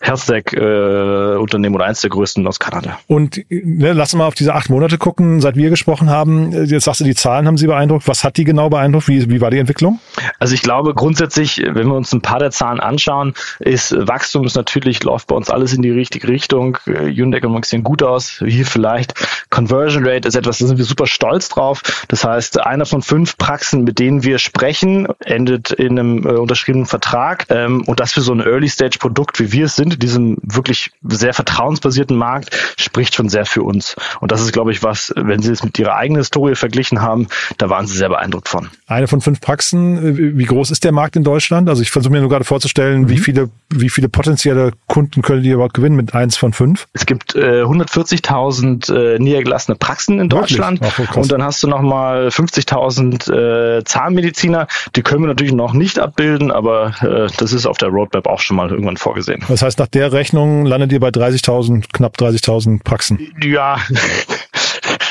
Health-Tech 0.00 0.52
äh, 0.52 1.36
Unternehmen 1.36 1.74
oder 1.74 1.86
eins 1.86 2.00
der 2.00 2.10
größten 2.10 2.46
aus 2.46 2.58
Kanada. 2.58 2.98
Und 3.06 3.44
ne, 3.50 3.92
lass 3.92 4.14
mal 4.14 4.26
auf 4.26 4.34
diese 4.34 4.54
acht 4.54 4.70
Monate 4.70 4.98
gucken, 4.98 5.40
seit 5.40 5.56
wir 5.56 5.70
gesprochen 5.70 6.08
haben. 6.08 6.52
Jetzt 6.66 6.84
sagst 6.84 7.00
du, 7.00 7.04
die 7.04 7.14
Zahlen 7.14 7.46
haben 7.46 7.56
Sie 7.56 7.66
beeindruckt. 7.66 8.08
Was 8.08 8.24
hat 8.24 8.36
die 8.36 8.44
genau 8.44 8.70
beeindruckt? 8.70 9.08
Wie, 9.08 9.28
wie 9.30 9.40
war 9.40 9.50
die 9.50 9.58
Entwicklung? 9.58 9.98
Also 10.38 10.54
ich 10.54 10.62
glaube 10.62 10.94
grundsätzlich, 10.94 11.62
wenn 11.64 11.88
wir 11.88 11.94
uns 11.94 12.12
ein 12.12 12.22
paar 12.22 12.38
der 12.38 12.50
Zahlen 12.50 12.80
anschauen, 12.80 13.34
ist 13.58 13.94
Wachstum 13.96 14.44
ist 14.44 14.56
natürlich 14.56 15.02
läuft 15.02 15.28
bei 15.28 15.36
uns 15.36 15.50
alles 15.50 15.72
in 15.72 15.82
die 15.82 15.90
richtige 15.90 16.28
Richtung. 16.28 16.78
Äh, 16.86 17.10
Unit 17.10 17.38
Economics 17.38 17.70
sehen 17.70 17.82
gut 17.82 18.02
aus. 18.02 18.42
Hier 18.44 18.66
vielleicht 18.66 19.14
Conversion 19.50 20.06
Rate 20.06 20.26
ist 20.26 20.34
etwas, 20.34 20.58
da 20.58 20.66
sind 20.66 20.78
wir 20.78 20.84
super 20.84 21.06
stolz 21.06 21.48
drauf. 21.48 21.82
Das 22.08 22.24
heißt, 22.24 22.60
einer 22.60 22.86
von 22.86 23.02
fünf 23.02 23.36
Praxen, 23.36 23.84
mit 23.84 23.98
denen 23.98 24.22
wir 24.24 24.38
sprechen, 24.38 25.06
endet 25.20 25.70
in 25.70 25.98
einem 25.98 26.26
äh, 26.26 26.30
unterschriebenen 26.30 26.86
Vertrag. 26.86 27.46
Ähm, 27.50 27.82
und 27.86 28.00
das 28.00 28.12
für 28.12 28.22
so 28.22 28.32
ein 28.32 28.40
Early-Stage-Produkt, 28.40 29.40
wie 29.40 29.52
wir 29.52 29.66
es 29.66 29.76
sind, 29.76 29.94
in 29.94 30.00
diesem 30.00 30.38
wirklich 30.42 30.90
sehr 31.02 31.34
vertrauensbasierten 31.34 32.16
Markt, 32.16 32.56
spricht 32.78 33.14
schon 33.14 33.28
sehr 33.28 33.44
für 33.44 33.62
uns. 33.62 33.96
Und 34.20 34.32
das 34.32 34.40
ist, 34.40 34.52
glaube 34.52 34.72
ich, 34.72 34.82
was, 34.82 35.12
wenn 35.16 35.42
Sie 35.42 35.52
es 35.52 35.62
mit 35.62 35.78
Ihrer 35.78 35.96
eigenen 35.96 36.20
Historie 36.20 36.54
verglichen 36.54 37.02
haben, 37.02 37.28
da 37.58 37.68
waren 37.68 37.86
Sie 37.86 37.96
sehr 37.96 38.08
beeindruckt 38.08 38.48
von. 38.48 38.68
Eine 38.86 39.08
von 39.08 39.20
fünf 39.20 39.40
Praxen, 39.40 40.11
äh, 40.11 40.11
wie 40.16 40.44
groß 40.44 40.70
ist 40.70 40.84
der 40.84 40.92
Markt 40.92 41.16
in 41.16 41.24
Deutschland? 41.24 41.68
Also 41.68 41.82
ich 41.82 41.90
versuche 41.90 42.12
mir 42.12 42.20
nur 42.20 42.28
gerade 42.28 42.44
vorzustellen, 42.44 43.02
mhm. 43.02 43.08
wie 43.08 43.18
viele, 43.18 43.50
wie 43.70 43.88
viele 43.88 44.08
potenzielle 44.08 44.72
Kunden 44.86 45.22
können 45.22 45.42
die 45.42 45.50
überhaupt 45.50 45.74
gewinnen 45.74 45.96
mit 45.96 46.14
eins 46.14 46.36
von 46.36 46.52
fünf? 46.52 46.86
Es 46.92 47.06
gibt 47.06 47.34
äh, 47.34 47.62
140.000 47.62 48.94
äh, 48.94 49.18
niedergelassene 49.18 49.76
Praxen 49.76 50.20
in 50.20 50.28
Deutschland. 50.28 50.80
Ach, 50.82 51.16
und 51.16 51.30
dann 51.30 51.42
hast 51.42 51.62
du 51.62 51.68
nochmal 51.68 52.28
50.000 52.28 53.78
äh, 53.78 53.84
Zahnmediziner. 53.84 54.66
Die 54.96 55.02
können 55.02 55.22
wir 55.22 55.28
natürlich 55.28 55.52
noch 55.52 55.72
nicht 55.72 55.98
abbilden, 55.98 56.50
aber 56.50 56.94
äh, 57.02 57.32
das 57.36 57.52
ist 57.52 57.66
auf 57.66 57.78
der 57.78 57.88
Roadmap 57.88 58.26
auch 58.26 58.40
schon 58.40 58.56
mal 58.56 58.70
irgendwann 58.70 58.96
vorgesehen. 58.96 59.44
Das 59.48 59.62
heißt, 59.62 59.78
nach 59.78 59.88
der 59.88 60.12
Rechnung 60.12 60.66
landet 60.66 60.92
ihr 60.92 61.00
bei 61.00 61.08
30.000, 61.08 61.84
knapp 61.92 62.16
30.000 62.16 62.82
Praxen. 62.82 63.18
Ja, 63.42 63.78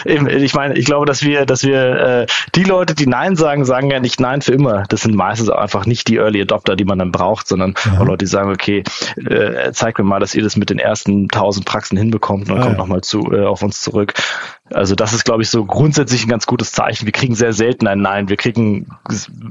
ich 0.06 0.54
meine, 0.54 0.78
ich 0.78 0.86
glaube, 0.86 1.06
dass 1.06 1.24
wir, 1.24 1.46
dass 1.46 1.64
wir 1.64 1.82
äh, 1.82 2.26
die 2.56 2.64
Leute, 2.64 2.96
die 2.96 3.08
Nein 3.08 3.36
sagen, 3.36 3.66
sagen 3.66 3.90
ja 3.92 4.00
nicht 4.00 4.20
Nein 4.20 4.42
für 4.42 4.54
immer. 4.54 4.84
Das 4.90 5.02
sind 5.02 5.16
meistens 5.16 5.50
einfach 5.50 5.86
nicht 5.86 6.08
die 6.08 6.18
Early 6.18 6.42
Adopter, 6.42 6.76
die 6.76 6.86
man 6.86 7.00
dann 7.00 7.12
braucht, 7.12 7.48
sondern 7.48 7.76
ja. 7.86 8.04
Leute, 8.04 8.26
die 8.26 8.30
sagen, 8.30 8.52
okay, 8.52 8.84
äh, 9.18 9.72
zeig 9.72 9.98
mir 9.98 10.06
mal, 10.06 10.20
dass 10.20 10.36
ihr 10.36 10.44
das 10.44 10.58
mit 10.58 10.70
den 10.70 10.80
ersten 10.80 11.28
tausend 11.28 11.66
Praxen 11.66 11.98
hinbekommt 11.98 12.50
und 12.50 12.50
dann 12.50 12.60
ah, 12.60 12.64
kommt 12.64 12.78
ja. 12.78 12.82
nochmal 12.82 13.02
zu 13.02 13.32
äh, 13.32 13.46
auf 13.46 13.62
uns 13.64 13.82
zurück. 13.82 14.14
Also 14.74 14.96
das 14.96 15.14
ist, 15.14 15.26
glaube 15.26 15.42
ich, 15.44 15.50
so 15.50 15.66
grundsätzlich 15.66 16.26
ein 16.26 16.30
ganz 16.30 16.46
gutes 16.46 16.72
Zeichen. 16.72 17.06
Wir 17.06 17.12
kriegen 17.12 17.36
sehr 17.36 17.54
selten 17.54 17.88
ein 17.88 18.00
Nein. 18.02 18.30
Wir 18.30 18.38
kriegen 18.38 18.88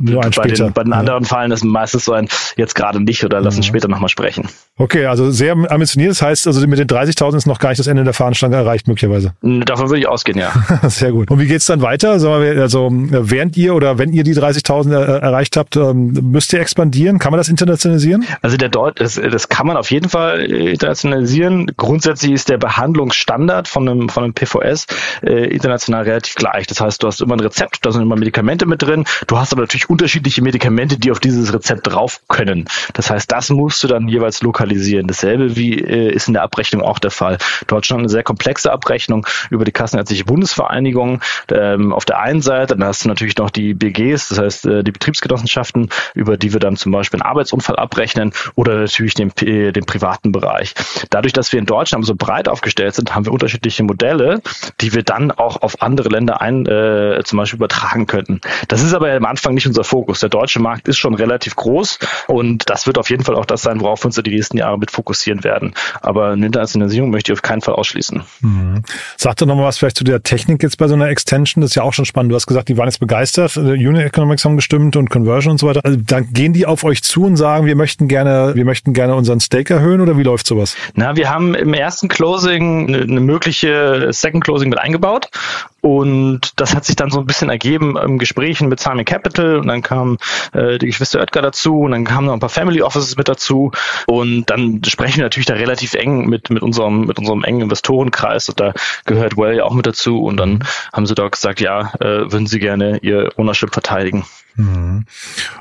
Nur 0.00 0.22
ein 0.24 0.30
bei, 0.30 0.48
später. 0.48 0.64
den, 0.66 0.72
bei 0.72 0.82
den 0.84 0.92
Ja. 0.92 0.98
anderen 0.98 1.24
Fallen 1.24 1.50
ist 1.52 1.64
meistens 1.64 2.04
so 2.04 2.12
ein 2.12 2.28
jetzt 2.56 2.74
gerade 2.74 3.00
nicht 3.00 3.24
oder 3.24 3.40
lassen 3.40 3.62
später 3.62 3.88
nochmal 3.88 4.08
sprechen. 4.08 4.48
Okay, 4.76 5.06
also 5.06 5.30
sehr 5.30 5.52
ambitioniert. 5.52 6.10
Das 6.12 6.22
heißt, 6.22 6.46
also 6.46 6.66
mit 6.66 6.78
den 6.78 6.88
30.000 6.88 7.36
ist 7.36 7.46
noch 7.46 7.58
gar 7.58 7.68
nicht 7.70 7.78
das 7.80 7.86
Ende 7.86 8.04
der 8.04 8.14
Fahnenstange 8.14 8.56
erreicht, 8.56 8.88
möglicherweise. 8.88 9.34
Davon 9.42 9.88
würde 9.90 10.00
ich 10.00 10.08
ausgehen, 10.08 10.38
ja. 10.38 10.52
Sehr 10.88 11.12
gut. 11.12 11.30
Und 11.30 11.38
wie 11.38 11.46
geht's 11.46 11.66
dann 11.66 11.82
weiter? 11.82 12.10
Also 12.10 12.38
während 12.40 13.56
ihr 13.56 13.74
oder 13.74 13.98
wenn 13.98 14.12
ihr 14.12 14.24
die 14.24 14.34
30.000 14.34 14.92
er- 14.92 15.22
erreicht 15.22 15.56
habt, 15.56 15.76
ähm, 15.76 16.12
müsst 16.22 16.52
ihr 16.52 16.60
expandieren? 16.60 17.18
Kann 17.18 17.30
man 17.32 17.38
das 17.38 17.48
internationalisieren? 17.48 18.24
Also 18.42 18.56
der 18.56 18.68
Deut 18.68 19.00
das, 19.00 19.14
das 19.14 19.48
kann 19.48 19.66
man 19.66 19.76
auf 19.76 19.90
jeden 19.90 20.08
Fall 20.08 20.40
äh, 20.40 20.70
internationalisieren. 20.72 21.70
Grundsätzlich 21.76 22.32
ist 22.32 22.48
der 22.48 22.58
Behandlungsstandard 22.58 23.68
von 23.68 23.88
einem, 23.88 24.08
von 24.08 24.24
einem 24.24 24.34
PVS 24.34 24.86
äh, 25.22 25.46
international 25.46 26.02
relativ 26.04 26.34
gleich. 26.34 26.66
Das 26.66 26.80
heißt, 26.80 27.02
du 27.02 27.06
hast 27.06 27.20
immer 27.20 27.36
ein 27.36 27.40
Rezept, 27.40 27.84
da 27.84 27.92
sind 27.92 28.02
immer 28.02 28.16
Medikamente 28.16 28.66
mit 28.66 28.82
drin. 28.82 29.04
Du 29.26 29.38
hast 29.38 29.52
aber 29.52 29.62
natürlich 29.62 29.88
unterschiedliche 29.90 30.42
Medikamente, 30.42 30.98
die 30.98 31.10
auf 31.10 31.20
dieses 31.20 31.52
Rezept 31.52 31.86
drauf 31.86 32.20
können. 32.28 32.66
Das 32.94 33.10
heißt, 33.10 33.30
das 33.30 33.50
musst 33.50 33.82
du 33.82 33.88
dann 33.88 34.08
jeweils 34.08 34.42
lokalisieren. 34.42 35.06
Dasselbe 35.06 35.56
wie 35.56 35.78
äh, 35.78 36.12
ist 36.12 36.28
in 36.28 36.34
der 36.34 36.42
Abrechnung 36.42 36.82
auch 36.82 36.98
der 36.98 37.10
Fall. 37.10 37.38
Deutschland 37.66 38.00
eine 38.00 38.08
sehr 38.08 38.22
komplexe 38.22 38.72
Abrechnung 38.72 39.26
über 39.50 39.64
die 39.64 39.72
Kassenärztliche 39.72 40.24
Bundesvereinigung. 40.24 41.20
Ähm, 41.52 41.92
auf 41.92 42.04
der 42.04 42.20
einen 42.20 42.42
Seite, 42.42 42.76
dann 42.76 42.86
hast 42.86 43.04
du 43.04 43.08
natürlich 43.08 43.36
noch 43.36 43.50
die 43.50 43.74
BGs, 43.74 44.28
das 44.28 44.38
heißt 44.38 44.66
äh, 44.66 44.84
die 44.84 44.92
Betriebsgenossenschaften, 44.92 45.88
über 46.14 46.36
die 46.36 46.52
wir 46.52 46.60
dann 46.60 46.76
zum 46.76 46.92
Beispiel 46.92 47.20
einen 47.20 47.30
Arbeitsunfall 47.30 47.76
abrechnen 47.76 48.32
oder 48.54 48.76
natürlich 48.76 49.14
den, 49.14 49.30
P- 49.30 49.72
den 49.72 49.84
privaten 49.84 50.32
Bereich. 50.32 50.74
Dadurch, 51.10 51.32
dass 51.32 51.52
wir 51.52 51.58
in 51.58 51.66
Deutschland 51.66 52.04
so 52.06 52.14
breit 52.14 52.48
aufgestellt 52.48 52.94
sind, 52.94 53.14
haben 53.14 53.24
wir 53.24 53.32
unterschiedliche 53.32 53.82
Modelle, 53.82 54.40
die 54.80 54.89
wir 54.94 55.02
dann 55.02 55.30
auch 55.30 55.62
auf 55.62 55.82
andere 55.82 56.08
Länder 56.08 56.40
ein, 56.40 56.66
äh, 56.66 57.20
zum 57.24 57.38
Beispiel 57.38 57.56
übertragen 57.56 58.06
könnten. 58.06 58.40
Das 58.68 58.82
ist 58.82 58.94
aber 58.94 59.12
am 59.12 59.24
Anfang 59.24 59.54
nicht 59.54 59.66
unser 59.66 59.84
Fokus. 59.84 60.20
Der 60.20 60.28
deutsche 60.28 60.60
Markt 60.60 60.88
ist 60.88 60.98
schon 60.98 61.14
relativ 61.14 61.56
groß 61.56 61.98
und 62.28 62.68
das 62.70 62.86
wird 62.86 62.98
auf 62.98 63.10
jeden 63.10 63.24
Fall 63.24 63.34
auch 63.34 63.46
das 63.46 63.62
sein, 63.62 63.80
worauf 63.80 64.02
wir 64.02 64.06
uns 64.06 64.16
die 64.16 64.30
nächsten 64.30 64.56
Jahre 64.58 64.78
mit 64.78 64.90
fokussieren 64.90 65.44
werden. 65.44 65.74
Aber 66.02 66.30
eine 66.30 66.46
Internationalisierung 66.46 67.10
möchte 67.10 67.32
ich 67.32 67.38
auf 67.38 67.42
keinen 67.42 67.60
Fall 67.60 67.74
ausschließen. 67.74 68.22
Sag 69.16 69.36
doch 69.36 69.46
nochmal 69.46 69.66
was 69.66 69.78
vielleicht 69.78 69.96
zu 69.96 70.04
der 70.04 70.22
Technik 70.22 70.62
jetzt 70.62 70.78
bei 70.78 70.88
so 70.88 70.94
einer 70.94 71.08
Extension. 71.08 71.62
Das 71.62 71.70
ist 71.70 71.74
ja 71.74 71.82
auch 71.82 71.92
schon 71.92 72.04
spannend. 72.04 72.32
Du 72.32 72.36
hast 72.36 72.46
gesagt, 72.46 72.68
die 72.68 72.76
waren 72.76 72.88
jetzt 72.88 73.00
begeistert. 73.00 73.56
äh, 73.56 73.60
Unit 73.60 74.02
Economics 74.02 74.44
haben 74.44 74.56
gestimmt 74.56 74.96
und 74.96 75.10
Conversion 75.10 75.52
und 75.52 75.58
so 75.58 75.66
weiter. 75.66 75.80
Also 75.84 75.98
dann 76.04 76.32
gehen 76.32 76.52
die 76.52 76.66
auf 76.66 76.84
euch 76.84 77.02
zu 77.02 77.24
und 77.24 77.36
sagen, 77.36 77.66
wir 77.66 77.76
möchten 77.76 78.08
gerne, 78.08 78.52
wir 78.54 78.64
möchten 78.64 78.92
gerne 78.92 79.14
unseren 79.14 79.40
Stake 79.40 79.72
erhöhen 79.74 80.00
oder 80.00 80.18
wie 80.18 80.22
läuft 80.22 80.46
sowas? 80.46 80.76
Na, 80.94 81.16
wir 81.16 81.30
haben 81.30 81.54
im 81.54 81.74
ersten 81.74 82.08
Closing 82.08 82.88
eine, 82.88 83.02
eine 83.02 83.20
mögliche 83.20 84.08
Second 84.10 84.44
Closing 84.44 84.70
mit 84.70 84.78
eingebaut. 84.80 85.28
Und 85.82 86.60
das 86.60 86.74
hat 86.74 86.84
sich 86.84 86.96
dann 86.96 87.10
so 87.10 87.20
ein 87.20 87.26
bisschen 87.26 87.48
ergeben 87.48 87.96
im 87.96 88.18
Gesprächen 88.18 88.68
mit 88.68 88.80
Simon 88.80 89.04
Capital. 89.04 89.58
Und 89.58 89.68
dann 89.68 89.82
kam 89.82 90.18
äh, 90.52 90.78
die 90.78 90.86
Geschwister 90.86 91.20
Oetker 91.20 91.42
dazu. 91.42 91.80
Und 91.80 91.92
dann 91.92 92.04
kamen 92.04 92.26
noch 92.26 92.34
ein 92.34 92.40
paar 92.40 92.48
Family 92.48 92.82
Offices 92.82 93.16
mit 93.16 93.28
dazu. 93.28 93.72
Und 94.06 94.46
dann 94.46 94.82
sprechen 94.84 95.18
wir 95.18 95.24
natürlich 95.24 95.46
da 95.46 95.54
relativ 95.54 95.94
eng 95.94 96.26
mit 96.26 96.50
mit 96.50 96.62
unserem 96.62 97.06
mit 97.06 97.18
unserem 97.18 97.44
engen 97.44 97.62
Investorenkreis. 97.62 98.48
Und 98.48 98.60
da 98.60 98.74
gehört 99.06 99.36
Well 99.36 99.56
ja 99.56 99.64
auch 99.64 99.74
mit 99.74 99.86
dazu. 99.86 100.22
Und 100.22 100.36
dann 100.36 100.64
haben 100.92 101.06
sie 101.06 101.14
dort 101.14 101.32
gesagt, 101.32 101.60
ja, 101.60 101.92
äh, 102.00 102.30
würden 102.30 102.46
sie 102.46 102.58
gerne 102.58 102.98
ihr 102.98 103.30
Ownership 103.36 103.72
verteidigen. 103.72 104.24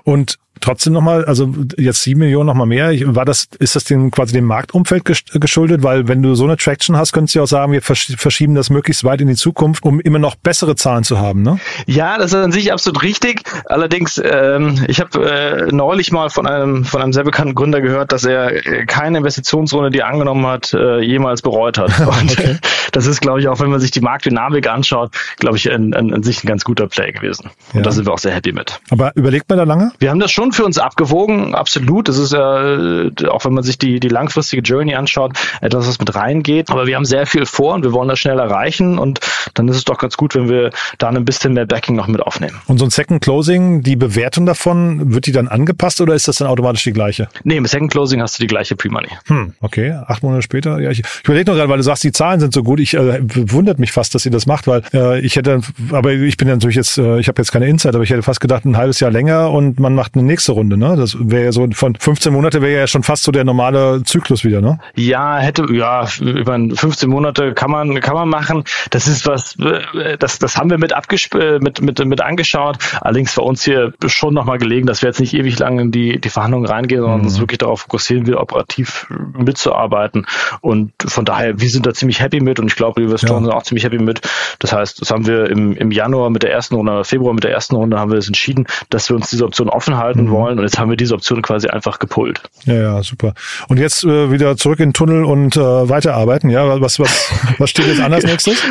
Und 0.04 0.40
trotzdem 0.62 0.94
nochmal, 0.94 1.26
also 1.26 1.54
jetzt 1.78 2.02
sieben 2.04 2.20
Millionen 2.22 2.48
nochmal 2.48 2.68
mehr. 2.68 2.92
War 3.16 3.26
das, 3.26 3.48
ist 3.60 3.76
das 3.76 3.84
dem 3.86 4.12
quasi 4.12 4.34
dem 4.34 4.46
Marktumfeld 4.46 5.04
gesch- 5.06 5.40
geschuldet? 5.40 5.84
Weil 5.84 6.08
wenn 6.08 6.22
du 6.22 6.36
so 6.36 6.44
eine 6.46 6.58
Traction 6.58 6.98
hast, 6.98 7.14
könntest 7.14 7.36
du 7.36 7.40
ja 7.40 7.44
auch 7.44 7.48
sagen, 7.48 7.72
wir 7.72 7.82
versch- 7.82 8.18
verschieben 8.18 8.56
das 8.56 8.70
möglichst 8.70 9.04
weit 9.04 9.22
in 9.22 9.28
die 9.28 9.36
Zukunft, 9.36 9.84
um 9.84 10.00
immer 10.00 10.20
noch 10.20 10.36
bessere 10.36 10.76
Zahlen 10.76 11.04
zu 11.04 11.20
haben, 11.20 11.42
ne? 11.42 11.60
Ja, 11.86 12.18
das 12.18 12.28
ist 12.28 12.36
an 12.36 12.52
sich 12.52 12.72
absolut 12.74 13.04
richtig. 13.04 13.42
Allerdings, 13.66 14.22
ähm, 14.24 14.84
ich 14.88 15.00
habe 15.00 15.30
äh, 15.30 15.72
neulich 15.72 16.12
mal 16.12 16.30
von 16.30 16.48
einem 16.48 16.86
von 16.86 17.02
einem 17.02 17.14
sehr 17.14 17.24
bekannten 17.24 17.56
Gründer 17.56 17.82
gehört, 17.82 18.12
dass 18.12 18.26
er 18.26 18.66
äh, 18.66 18.86
keine 18.86 19.18
Investitionsrunde, 19.20 19.90
die 19.92 20.00
er 20.00 20.08
angenommen 20.08 20.46
hat, 20.46 20.74
äh, 20.74 21.00
jemals 21.02 21.42
bereut 21.42 21.78
hat. 21.78 21.92
Und 22.22 22.40
äh, 22.40 22.56
das 22.92 23.06
ist, 23.06 23.22
glaube 23.22 23.40
ich, 23.40 23.48
auch 23.48 23.60
wenn 23.60 23.70
man 23.70 23.80
sich 23.80 23.92
die 23.92 24.02
Marktdynamik 24.02 24.68
anschaut, 24.70 25.12
glaube 25.38 25.58
ich, 25.58 25.72
an, 25.72 25.94
an, 25.94 26.14
an 26.14 26.24
sich 26.24 26.44
ein 26.44 26.48
ganz 26.48 26.64
guter 26.64 26.88
Play 26.88 27.12
gewesen. 27.12 27.50
Und 27.74 27.78
Ja. 27.80 27.82
da 27.84 27.92
sind 27.92 28.06
wir 28.06 28.14
auch 28.14 28.18
sehr 28.20 28.34
happy 28.34 28.52
mit. 28.52 28.80
Aber 28.90 29.12
überlegt 29.16 29.48
man 29.50 29.58
da 29.58 29.64
lange? 29.64 29.92
Wir 30.00 30.10
haben 30.10 30.20
das 30.20 30.32
schon 30.32 30.49
für 30.52 30.66
uns 30.66 30.78
abgewogen, 30.78 31.56
absolut. 31.56 32.08
Das 32.08 32.18
ist 32.18 32.34
ja, 32.34 32.76
äh, 32.76 33.12
auch 33.28 33.46
wenn 33.46 33.54
man 33.54 33.64
sich 33.64 33.78
die, 33.78 34.00
die 34.00 34.08
langfristige 34.08 34.62
Journey 34.62 34.96
anschaut, 34.96 35.38
etwas, 35.62 35.88
was 35.88 36.00
mit 36.00 36.14
reingeht. 36.16 36.70
Aber 36.70 36.88
wir 36.88 36.96
haben 36.96 37.06
sehr 37.06 37.26
viel 37.26 37.46
vor 37.46 37.76
und 37.76 37.84
wir 37.84 37.94
wollen 37.94 38.10
das 38.10 38.20
schnell 38.20 38.40
erreichen. 38.40 38.98
Und 38.98 39.20
dann 39.54 39.68
ist 39.68 39.78
es 39.78 39.86
doch 39.86 39.98
ganz 39.98 40.18
gut, 40.18 40.36
wenn 40.36 40.50
wir 40.50 40.72
da 40.98 41.10
ein 41.10 41.26
bisschen 41.26 41.54
mehr 41.54 41.66
Backing 41.66 41.96
noch 41.96 42.08
mit 42.08 42.22
aufnehmen. 42.22 42.60
Und 42.68 42.78
so 42.78 42.86
ein 42.86 42.92
Second 42.92 43.22
Closing, 43.22 43.82
die 43.82 43.96
Bewertung 43.96 44.46
davon, 44.46 45.14
wird 45.14 45.26
die 45.26 45.32
dann 45.32 45.48
angepasst 45.48 46.02
oder 46.02 46.14
ist 46.14 46.28
das 46.28 46.38
dann 46.38 46.48
automatisch 46.48 46.84
die 46.84 46.94
gleiche? 46.94 47.30
Nee, 47.44 47.58
im 47.58 47.66
Second 47.66 47.92
Closing 47.92 48.22
hast 48.22 48.38
du 48.38 48.44
die 48.44 48.48
gleiche 48.48 48.76
Pre-Money. 48.76 49.10
Hm, 49.28 49.54
okay, 49.62 49.92
acht 50.08 50.24
Monate 50.24 50.42
später. 50.42 50.80
Ja, 50.80 50.92
ich, 50.92 51.00
ich 51.00 51.24
überlege 51.24 51.52
noch 51.52 51.58
gerade, 51.58 51.70
weil 51.70 51.78
du 51.78 51.84
sagst, 51.84 52.04
die 52.04 52.12
Zahlen 52.12 52.40
sind 52.40 52.54
so 52.54 52.64
gut. 52.64 52.80
Ich 52.80 52.94
äh, 52.94 53.20
wundert 53.22 53.80
mich 53.80 53.92
fast, 53.92 54.16
dass 54.16 54.26
ihr 54.26 54.32
das 54.32 54.46
macht, 54.46 54.68
weil 54.68 54.82
äh, 54.94 55.20
ich 55.20 55.36
hätte, 55.36 55.62
aber 55.92 56.12
ich 56.12 56.38
bin 56.38 56.48
natürlich 56.48 56.76
jetzt, 56.76 56.98
äh, 56.98 57.20
ich 57.20 57.28
habe 57.28 57.42
jetzt 57.42 57.52
keine 57.52 57.68
Insight, 57.68 57.96
aber 57.96 58.04
ich 58.04 58.10
hätte 58.10 58.24
fast 58.24 58.40
gedacht, 58.40 58.66
ein 58.66 58.78
halbes 58.78 59.00
Jahr 59.00 59.12
länger 59.12 59.52
und 59.52 59.80
man 59.80 59.94
macht 59.96 60.16
eine 60.16 60.24
nächste 60.24 60.39
Runde. 60.48 60.78
Ne, 60.78 60.96
das 60.96 61.18
wäre 61.20 61.46
ja 61.46 61.52
so 61.52 61.68
von 61.74 61.96
15 61.96 62.32
Monate 62.32 62.62
wäre 62.62 62.82
ja 62.82 62.88
schon 62.88 63.04
fast 63.04 63.24
so 63.24 63.32
der 63.32 63.44
normale 63.44 64.04
Zyklus 64.04 64.44
wieder. 64.44 64.62
Ne? 64.62 64.80
Ja, 64.96 65.38
hätte, 65.38 65.66
ja, 65.72 66.08
über 66.22 66.58
15 66.58 67.10
Monate 67.10 67.54
kann 67.54 67.72
man, 67.72 68.00
kann 68.00 68.14
man 68.16 68.30
machen. 68.30 68.64
Das 68.92 69.08
ist 69.08 69.28
was, 69.28 69.58
äh, 69.60 70.18
das, 70.18 70.40
das 70.40 70.58
haben 70.58 70.70
wir 70.70 70.78
mit 70.78 70.94
abgesp 70.94 71.36
äh, 71.36 71.60
mit, 71.60 71.82
mit, 71.82 72.04
mit 72.06 72.22
angeschaut. 72.22 72.78
Allerdings 73.02 73.36
war 73.38 73.46
uns 73.46 73.64
hier 73.64 73.94
schon 74.06 74.34
nochmal 74.34 74.58
gelegen, 74.58 74.88
dass 74.88 75.02
wir 75.02 75.10
jetzt 75.10 75.20
nicht 75.20 75.34
ewig 75.34 75.60
lang 75.60 75.80
in 75.80 75.92
die, 75.92 76.20
die 76.20 76.30
Verhandlungen 76.30 76.66
reingehen, 76.68 77.02
sondern 77.02 77.22
uns 77.22 77.40
wirklich 77.40 77.58
darauf 77.60 77.82
fokussieren, 77.82 78.26
wieder 78.28 78.42
operativ 78.42 79.08
mitzuarbeiten. 79.38 80.26
Und 80.62 80.92
von 81.06 81.26
daher, 81.26 81.60
wir 81.60 81.70
sind 81.70 81.86
da 81.86 81.94
ziemlich 81.94 82.22
happy 82.22 82.40
mit 82.40 82.60
und 82.60 82.68
ich 82.68 82.76
glaube, 82.76 83.02
die 83.02 83.06
Investoren 83.06 83.44
Ja. 83.44 83.50
sind 83.52 83.58
auch 83.58 83.64
ziemlich 83.64 83.84
happy 83.84 84.00
mit. 84.00 84.22
Das 84.60 84.74
heißt, 84.74 85.02
das 85.02 85.12
haben 85.12 85.26
wir 85.28 85.50
im, 85.50 85.76
im 85.76 85.92
Januar 85.92 86.30
mit 86.30 86.44
der 86.44 86.52
ersten 86.52 86.76
Runde, 86.76 87.04
Februar 87.04 87.34
mit 87.34 87.44
der 87.44 87.52
ersten 87.52 87.76
Runde 87.76 88.00
haben 88.00 88.12
wir 88.12 88.18
es 88.18 88.28
entschieden, 88.28 88.68
dass 88.90 89.10
wir 89.10 89.16
uns 89.16 89.30
diese 89.30 89.46
Option 89.46 89.70
offen 89.70 89.98
halten 89.98 90.29
wollen 90.32 90.60
und 90.60 90.66
jetzt 90.66 90.80
haben 90.80 90.90
wir 90.90 90.98
diese 90.98 91.14
Option 91.14 91.42
quasi 91.42 91.68
einfach 91.68 92.00
gepullt. 92.00 92.42
Ja, 92.66 92.76
ja, 92.76 93.04
super. 93.04 93.34
Und 93.68 93.78
jetzt 93.78 94.04
äh, 94.04 94.32
wieder 94.32 94.58
zurück 94.58 94.80
in 94.80 94.90
den 94.90 94.94
Tunnel 94.94 95.24
und 95.24 95.56
äh, 95.56 95.60
weiterarbeiten. 95.60 96.50
Ja, 96.50 96.80
was, 96.82 97.00
was, 97.00 97.32
was 97.58 97.70
steht 97.70 97.88
jetzt 97.88 98.02
an 98.02 98.14
als 98.14 98.24
nächstes? 98.26 98.62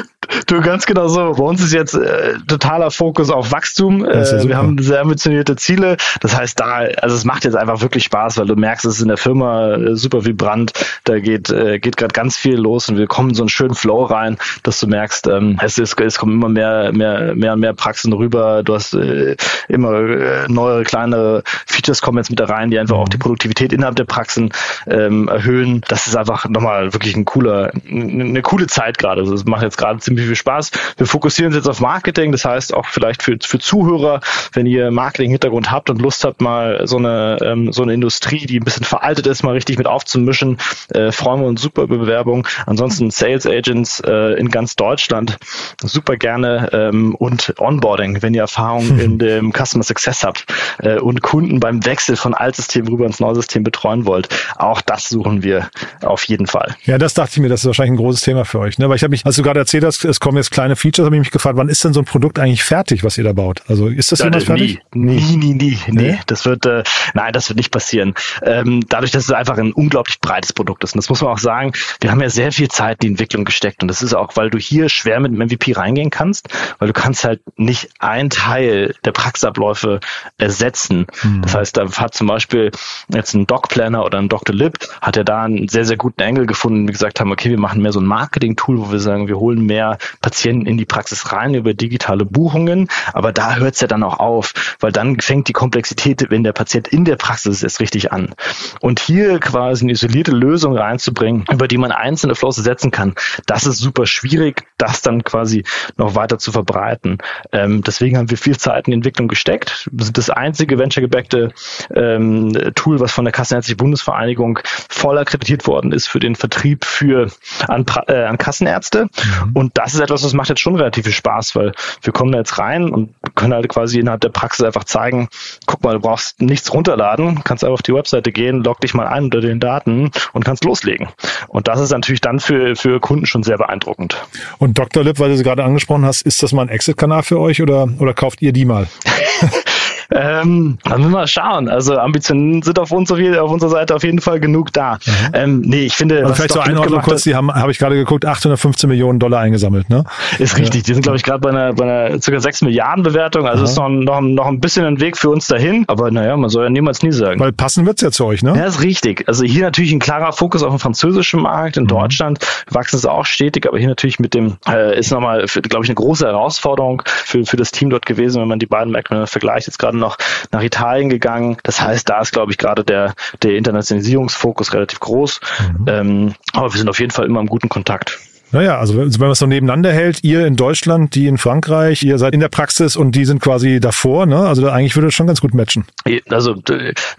Du, 0.47 0.61
ganz 0.61 0.87
genau 0.87 1.09
so. 1.09 1.33
Bei 1.33 1.45
uns 1.45 1.63
ist 1.63 1.73
jetzt 1.73 1.95
äh, 1.95 2.35
totaler 2.47 2.91
Fokus 2.91 3.31
auf 3.31 3.53
Wachstum. 3.53 4.05
Ja 4.05 4.11
Äh, 4.13 4.25
super. 4.25 4.49
wir 4.49 4.57
haben 4.57 4.79
sehr 4.79 5.01
ambitionierte 5.01 5.57
Ziele. 5.57 5.97
Das 6.21 6.37
heißt, 6.37 6.59
da, 6.61 6.81
also 7.01 7.17
es 7.17 7.25
macht 7.25 7.45
jetzt 7.45 7.57
einfach 7.57 7.81
wirklich 7.81 8.05
Spaß, 8.05 8.39
weil 8.39 8.47
du 8.47 8.57
merkst, 8.57 8.85
es 8.85 8.97
ist 8.97 9.03
in 9.03 9.09
der 9.09 9.17
Firma 9.17 9.75
äh, 9.75 9.97
super 9.97 10.25
vibrant. 10.25 10.73
Da 11.05 11.19
geht, 11.19 11.51
äh, 11.51 11.79
geht 11.79 11.97
gerade 11.97 12.13
ganz 12.13 12.37
viel 12.37 12.57
los 12.57 12.89
und 12.89 12.99
wir 12.99 13.07
kommen 13.07 13.31
in 13.31 13.35
so 13.35 13.43
einen 13.43 13.49
schönen 13.49 13.75
Flow 13.75 14.05
rein, 14.05 14.37
dass 14.63 14.81
du 14.81 14.87
merkst, 14.87 15.27
ähm, 15.29 15.59
es, 15.63 15.79
ist, 15.79 15.99
es 16.01 16.19
kommen 16.19 16.35
immer 16.35 16.49
mehr, 16.49 16.93
mehr, 16.93 17.35
mehr 17.35 17.55
und 17.55 17.61
mehr 17.61 17.73
Praxen 17.75 18.13
rüber. 18.13 18.63
Du 18.63 18.75
hast 18.75 18.95
äh, 18.95 19.37
immer 19.69 19.93
äh, 20.01 20.47
neue 20.49 20.83
kleine 20.85 21.43
Features 21.67 22.03
kommen 22.03 22.19
jetzt 22.19 22.31
mit 22.31 22.41
da 22.41 22.47
rein, 22.47 22.71
die 22.71 22.79
einfach 22.79 22.97
auch 22.97 23.09
die 23.09 23.19
Produktivität 23.19 23.73
innerhalb 23.73 23.97
der 23.97 24.05
Praxen 24.05 24.51
ähm, 24.87 25.29
erhöhen. 25.29 25.83
Das 25.89 26.07
ist 26.07 26.17
einfach 26.17 26.49
nochmal 26.49 26.93
wirklich 26.93 27.17
ein 27.17 27.25
cooler, 27.25 27.71
eine 27.89 28.43
coole 28.43 28.67
Zeit 28.67 28.99
gerade. 28.99 29.21
Also 29.23 29.35
es 29.35 29.45
macht 29.45 29.63
jetzt 29.63 29.79
gerade 29.79 29.99
ziemlich 29.99 30.18
viel 30.27 30.37
Spaß. 30.37 30.71
Wir 30.97 31.07
fokussieren 31.07 31.49
uns 31.49 31.57
jetzt 31.57 31.69
auf 31.69 31.81
Marketing, 31.81 32.33
das 32.33 32.45
heißt 32.45 32.75
auch 32.75 32.87
vielleicht 32.87 33.23
für, 33.23 33.37
für 33.41 33.59
Zuhörer, 33.59 34.21
wenn 34.53 34.67
ihr 34.67 34.91
Marketing-Hintergrund 34.91 35.71
habt 35.71 35.91
und 35.91 36.01
Lust 36.01 36.25
habt, 36.25 36.41
mal 36.41 36.87
so 36.87 36.97
eine, 36.97 37.39
ähm, 37.43 37.73
so 37.73 37.83
eine 37.83 37.95
Industrie, 37.95 38.47
die 38.47 38.61
ein 38.61 38.65
bisschen 38.65 38.85
veraltet 38.85 39.27
ist, 39.27 39.43
mal 39.43 39.53
richtig 39.53 39.79
mit 39.79 39.87
aufzumischen, 39.87 40.59
äh, 40.91 41.13
freuen 41.13 41.41
wir 41.41 41.47
uns 41.47 41.63
super 41.63 41.83
über 41.83 41.99
Bewerbung. 41.99 42.47
Ansonsten 42.67 43.11
Sales 43.11 43.47
Agents 43.47 44.01
äh, 44.01 44.39
in 44.39 44.49
ganz 44.51 44.77
Deutschland 44.77 45.39
super 45.83 46.17
gerne 46.17 46.71
ähm, 46.73 47.15
und 47.15 47.55
Onboarding, 47.59 48.23
wenn 48.23 48.35
ihr 48.35 48.43
Erfahrung 48.43 48.99
in 48.99 49.19
dem 49.19 49.53
Customer 49.53 49.85
Success 49.85 50.25
habt 50.25 50.47
äh, 50.79 50.99
und 50.99 51.23
Kunden 51.23 51.61
beim 51.61 51.85
Wechsel 51.85 52.17
von 52.17 52.35
Altsystem 52.35 52.87
rüber 52.89 53.07
ins 53.07 53.21
Neusystem 53.21 53.63
betreuen 53.63 54.07
wollt. 54.07 54.29
Auch 54.57 54.81
das 54.81 55.09
suchen 55.09 55.43
wir 55.43 55.71
auf 56.03 56.25
jeden 56.25 56.47
Fall. 56.47 56.77
Ja, 56.85 56.99
das 56.99 57.15
dachte 57.15 57.33
ich 57.35 57.39
mir, 57.41 57.49
das 57.49 57.61
ist 57.61 57.67
wahrscheinlich 57.67 57.93
ein 57.93 58.03
großes 58.03 58.23
Thema 58.23 58.45
für 58.45 58.61
euch. 58.61 58.79
Ne? 58.79 58.89
Weil 58.89 58.97
ich 58.97 59.03
habe 59.03 59.11
mich, 59.11 59.25
als 59.25 59.37
du 59.37 59.43
gerade 59.43 59.61
erzählt 59.61 59.85
hast, 59.85 60.05
es 60.09 60.21
kommen 60.21 60.37
jetzt 60.37 60.51
kleine 60.51 60.77
Features, 60.77 61.07
habe 61.07 61.17
ich 61.17 61.21
mich 61.21 61.31
gefragt, 61.31 61.57
wann 61.57 61.69
ist 61.69 61.85
denn 61.85 61.93
so 61.93 62.01
ein 62.01 62.05
Produkt 62.05 62.39
eigentlich 62.39 62.65
fertig, 62.65 63.05
was 63.05 63.19
ihr 63.19 63.25
da 63.25 63.33
baut? 63.33 63.63
Also 63.69 63.89
ist 63.89 64.13
das 64.13 64.21
jemals 64.21 64.45
fertig? 64.45 64.81
Nie, 64.95 65.21
nie, 65.21 65.37
nie, 65.37 65.55
nie, 65.55 65.79
Nee? 65.89 66.13
nee. 66.13 66.21
Das 66.27 66.45
wird, 66.45 66.67
äh, 66.67 66.83
nein, 67.15 67.33
das 67.33 67.49
wird 67.49 67.57
nicht 67.59 67.71
passieren. 67.71 68.15
Ähm, 68.43 68.83
dadurch, 68.89 69.11
dass 69.13 69.25
es 69.25 69.31
einfach 69.33 69.59
ein 69.59 69.73
unglaublich 69.73 70.21
breites 70.21 70.53
Produkt 70.53 70.85
ist. 70.85 70.95
Und 70.95 70.99
das 70.99 71.09
muss 71.09 71.21
man 71.21 71.31
auch 71.33 71.39
sagen, 71.39 71.73
wir 72.01 72.11
haben 72.11 72.21
ja 72.21 72.31
sehr 72.31 72.53
viel 72.53 72.69
Zeit 72.69 72.97
in 73.05 73.09
die 73.09 73.13
Entwicklung 73.15 73.45
gesteckt. 73.45 73.83
Und 73.83 73.89
das 73.89 74.03
ist 74.03 74.15
auch, 74.15 74.37
weil 74.37 74.51
du 74.51 74.59
hier 74.59 74.89
schwer 74.89 75.21
mit 75.21 75.33
dem 75.33 75.39
MVP 75.39 75.73
reingehen 75.73 76.11
kannst, 76.11 76.49
weil 76.79 76.89
du 76.89 76.95
kannst 76.95 77.25
halt 77.25 77.41
nicht 77.57 77.91
ein 77.99 78.31
Teil 78.31 78.95
der 79.05 79.13
Praxisabläufe 79.13 80.01
ersetzen. 80.39 81.07
Das 81.43 81.55
heißt, 81.55 81.77
da 81.77 81.91
hat 81.91 82.15
zum 82.15 82.27
Beispiel 82.27 82.71
jetzt 83.13 83.35
ein 83.35 83.47
Doc-Planner 83.47 84.05
oder 84.05 84.19
ein 84.19 84.29
Dr. 84.29 84.55
Lib, 84.55 84.79
hat 85.01 85.17
ja 85.17 85.25
da 85.25 85.43
einen 85.45 85.69
sehr, 85.69 85.85
sehr 85.85 85.97
guten 85.97 86.23
Angle 86.23 86.47
gefunden, 86.47 86.89
wie 86.89 86.93
gesagt 86.93 87.21
haben, 87.21 87.33
okay, 87.33 87.51
wir 87.51 87.59
machen 87.59 87.83
mehr 87.83 87.93
so 87.93 88.01
ein 88.01 88.07
Marketing-Tool, 88.07 88.79
wo 88.79 88.93
wir 88.93 89.01
sagen, 89.01 89.29
wir 89.29 89.37
holen 89.39 89.65
mehr 89.67 89.98
Patienten 90.21 90.67
in 90.67 90.79
die 90.79 90.85
Praxis 90.85 91.33
rein 91.33 91.55
über 91.55 91.75
digitale 91.75 92.25
Buchungen, 92.25 92.89
aber 93.13 93.33
da 93.33 93.57
hört 93.57 93.75
es 93.75 93.81
ja 93.81 93.87
dann 93.87 94.03
auch 94.03 94.19
auf, 94.19 94.77
weil 94.81 94.93
dann 94.93 95.21
fängt 95.21 95.49
die 95.49 95.53
Komplexität, 95.53 96.31
wenn 96.31 96.45
der 96.45 96.53
Patient 96.53 96.89
in 96.89 97.05
der 97.05 97.17
Praxis 97.17 97.63
ist, 97.63 97.81
richtig 97.81 98.13
an. 98.13 98.35
Und 98.81 99.01
hier 99.01 99.39
quasi 99.39 99.85
eine 99.85 99.93
isolierte 99.93 100.33
Lösung 100.33 100.77
reinzubringen, 100.77 101.45
über 101.51 101.69
die 101.69 101.79
man 101.79 101.93
einzelne 101.93 102.35
Flows 102.35 102.57
setzen 102.57 102.91
kann, 102.91 103.15
das 103.47 103.67
ist 103.67 103.79
super 103.79 104.07
schwierig, 104.07 104.67
das 104.79 105.03
dann 105.03 105.25
quasi 105.25 105.65
noch 105.97 106.15
weiter 106.15 106.39
zu 106.39 106.53
verbreiten. 106.53 107.19
Ähm, 107.53 107.83
deswegen 107.83 108.17
haben 108.17 108.31
wir 108.31 108.39
viel 108.39 108.57
Zeit 108.57 108.87
in 108.87 108.93
die 108.93 108.97
Entwicklung 108.97 109.29
gesteckt. 109.29 109.89
Wir 109.93 110.05
sind 110.05 110.19
das 110.19 110.31
einzige 110.31 110.79
venture-gebackte 110.79 111.53
ähm, 111.95 112.53
Tool, 112.75 113.01
was 113.01 113.13
von 113.13 113.25
der 113.25 113.33
Kassenärztlichen 113.33 113.79
Bundesvereinigung 113.79 114.61
voll 114.89 115.19
akkreditiert 115.19 115.67
worden 115.67 115.93
ist 115.93 116.09
für 116.09 116.19
den 116.19 116.35
Vertrieb 116.35 116.85
für 116.85 117.31
an, 117.67 117.85
äh, 118.07 118.25
an 118.25 118.39
Kassenärzte. 118.39 119.05
Mhm. 119.05 119.51
Und 119.55 119.79
das 119.79 119.88
ist 119.95 120.01
etwas, 120.01 120.25
was 120.25 120.33
macht 120.33 120.49
jetzt 120.49 120.61
schon 120.61 120.77
relativ 120.77 121.05
viel 121.05 121.13
Spaß, 121.13 121.57
weil 121.57 121.73
wir 122.03 122.13
kommen 122.13 122.33
da 122.33 122.39
jetzt 122.39 122.59
rein 122.59 122.91
und 122.91 123.15
können 123.35 123.55
halt 123.55 123.69
quasi 123.69 124.01
innerhalb 124.01 124.21
der 124.21 124.31
Praxis 124.31 124.65
einfach 124.65 124.85
zeigen, 124.85 125.29
guck 125.67 125.83
mal, 125.83 125.95
du 125.95 126.01
brauchst 126.01 126.41
nichts 126.41 126.73
runterladen, 126.73 127.43
kannst 127.45 127.65
einfach 127.65 127.75
auf 127.75 127.83
die 127.83 127.95
Webseite 127.95 128.33
gehen, 128.33 128.63
log 128.63 128.81
dich 128.81 128.95
mal 128.95 129.07
ein 129.07 129.25
unter 129.25 129.41
den 129.41 129.61
Daten 129.61 130.11
und 130.33 130.45
kannst 130.45 130.65
loslegen. 130.65 131.09
Und 131.49 131.69
das 131.69 131.81
ist 131.81 131.91
natürlich 131.91 132.21
dann 132.21 132.41
für, 132.41 132.77
für 132.77 133.01
Kunden 133.01 133.27
schon 133.27 133.43
sehr 133.43 133.59
beeindruckend. 133.59 134.17
Und 134.59 134.79
Dr. 134.79 135.05
Lip, 135.05 135.19
weil 135.19 135.31
du 135.31 135.37
sie 135.37 135.45
gerade 135.45 135.65
angesprochen 135.65 136.05
hast, 136.05 136.23
ist 136.23 136.43
das 136.43 136.53
mal 136.53 136.63
ein 136.63 136.69
Exit-Kanal 136.69 137.23
für 137.23 137.39
euch 137.39 137.63
oder, 137.63 137.89
oder 137.99 138.15
kauft 138.15 138.43
ihr 138.43 138.53
die 138.53 138.65
mal? 138.65 138.89
Ähm, 140.19 140.79
dann 140.83 140.99
müssen 140.99 141.13
wir 141.13 141.19
mal 141.19 141.27
schauen. 141.29 141.69
Also 141.69 141.97
Ambitionen 141.97 142.63
sind 142.63 142.79
auf 142.79 142.91
unserer, 142.91 143.43
auf 143.43 143.53
unserer 143.53 143.71
Seite 143.71 143.95
auf 143.95 144.03
jeden 144.03 144.21
Fall 144.21 144.41
genug 144.41 144.73
da. 144.73 144.95
Mhm. 144.95 145.13
Ähm, 145.33 145.61
nee, 145.61 145.85
ich 145.85 145.95
finde, 145.95 146.23
also 146.23 146.35
vielleicht 146.35 146.53
zur 146.53 146.65
Einordnung 146.65 147.03
kurz, 147.03 147.23
die 147.23 147.37
haben, 147.37 147.55
habe 147.55 147.71
ich 147.71 147.79
gerade 147.79 147.95
geguckt, 147.95 148.25
815 148.25 148.89
Millionen 148.89 149.21
Dollar 149.21 149.41
eingesammelt, 149.41 149.89
ne? 149.89 150.05
Ist 150.39 150.59
richtig. 150.59 150.83
Die 150.83 150.95
sind, 150.95 151.03
glaube 151.03 151.17
ich, 151.17 151.23
gerade 151.23 151.39
bei 151.39 151.51
einer, 151.51 151.73
bei 151.73 151.85
einer 151.85 152.19
ca. 152.19 152.41
6 152.41 152.63
Milliarden 152.63 153.05
Bewertung. 153.05 153.47
Also 153.47 153.61
mhm. 153.61 153.65
ist 153.65 153.77
noch, 153.77 153.89
noch, 153.89 154.21
noch 154.21 154.47
ein 154.47 154.59
bisschen 154.59 154.85
ein 154.85 155.01
Weg 155.01 155.17
für 155.17 155.31
uns 155.31 155.47
dahin. 155.47 155.85
Aber 155.87 156.11
naja, 156.11 156.37
man 156.37 156.51
soll 156.51 156.65
ja 156.65 156.71
niemals 156.71 157.03
nie 157.03 157.13
sagen. 157.13 157.39
Weil 157.39 157.53
passen 157.53 157.87
wird's 157.87 158.03
ja 158.03 158.11
zu 158.11 158.25
euch, 158.25 158.43
ne? 158.43 158.55
Ja, 158.57 158.65
ist 158.65 158.83
richtig. 158.83 159.29
Also 159.29 159.45
hier 159.45 159.63
natürlich 159.63 159.93
ein 159.93 160.01
klarer 160.01 160.33
Fokus 160.33 160.65
auf 160.65 160.73
den 160.73 160.81
französischen 160.81 161.43
Markt. 161.43 161.77
In 161.77 161.85
mhm. 161.85 161.89
Deutschland 161.89 162.41
wachsen 162.71 162.99
sie 162.99 163.11
auch 163.11 163.25
stetig, 163.25 163.69
aber 163.69 163.79
hier 163.79 163.89
natürlich 163.89 164.19
mit 164.19 164.35
dem, 164.35 164.57
äh, 164.69 164.99
ist 164.99 165.13
nochmal, 165.13 165.45
glaube 165.47 165.85
ich, 165.85 165.91
eine 165.91 165.95
große 165.95 166.27
Herausforderung 166.27 167.03
für, 167.07 167.45
für 167.45 167.57
das 167.57 167.71
Team 167.71 167.91
dort 167.91 168.05
gewesen, 168.05 168.41
wenn 168.41 168.49
man 168.49 168.59
die 168.59 168.67
beiden 168.67 168.93
Märkte 168.93 169.29
vergleicht. 169.29 169.69
Jetzt 169.69 169.79
gerade 169.79 169.97
noch 169.97 170.08
nach 170.53 170.63
Italien 170.63 171.09
gegangen. 171.09 171.57
Das 171.63 171.81
heißt, 171.81 172.09
da 172.09 172.21
ist, 172.21 172.33
glaube 172.33 172.53
ich, 172.53 172.59
gerade 172.59 172.85
der, 172.85 173.15
der 173.43 173.57
Internationalisierungsfokus 173.57 174.73
relativ 174.73 175.01
groß. 175.01 175.41
Mhm. 175.61 175.85
Ähm, 175.89 176.35
aber 176.53 176.73
wir 176.73 176.79
sind 176.79 176.89
auf 176.89 177.01
jeden 177.01 177.13
Fall 177.13 177.27
immer 177.27 177.41
im 177.41 177.47
guten 177.47 177.69
Kontakt. 177.69 178.19
Naja, 178.51 178.79
also 178.79 178.97
wenn 178.97 179.11
man 179.19 179.31
es 179.31 179.39
so 179.39 179.47
nebeneinander 179.47 179.93
hält, 179.93 180.25
ihr 180.25 180.47
in 180.47 180.57
Deutschland, 180.57 181.15
die 181.15 181.27
in 181.27 181.39
Frankreich, 181.39 182.03
ihr 182.03 182.19
seid 182.19 182.35
in 182.35 182.41
der 182.41 182.49
Praxis 182.49 182.97
und 182.97 183.13
die 183.13 183.25
sind 183.25 183.41
quasi 183.41 183.81
davor, 183.81 184.27
ne? 184.27 184.39
Also 184.39 184.69
eigentlich 184.69 184.97
würde 184.97 185.09
es 185.09 185.15
schon 185.15 185.27
ganz 185.27 185.41
gut 185.41 185.55
matchen. 185.55 185.85
Also 186.31 186.55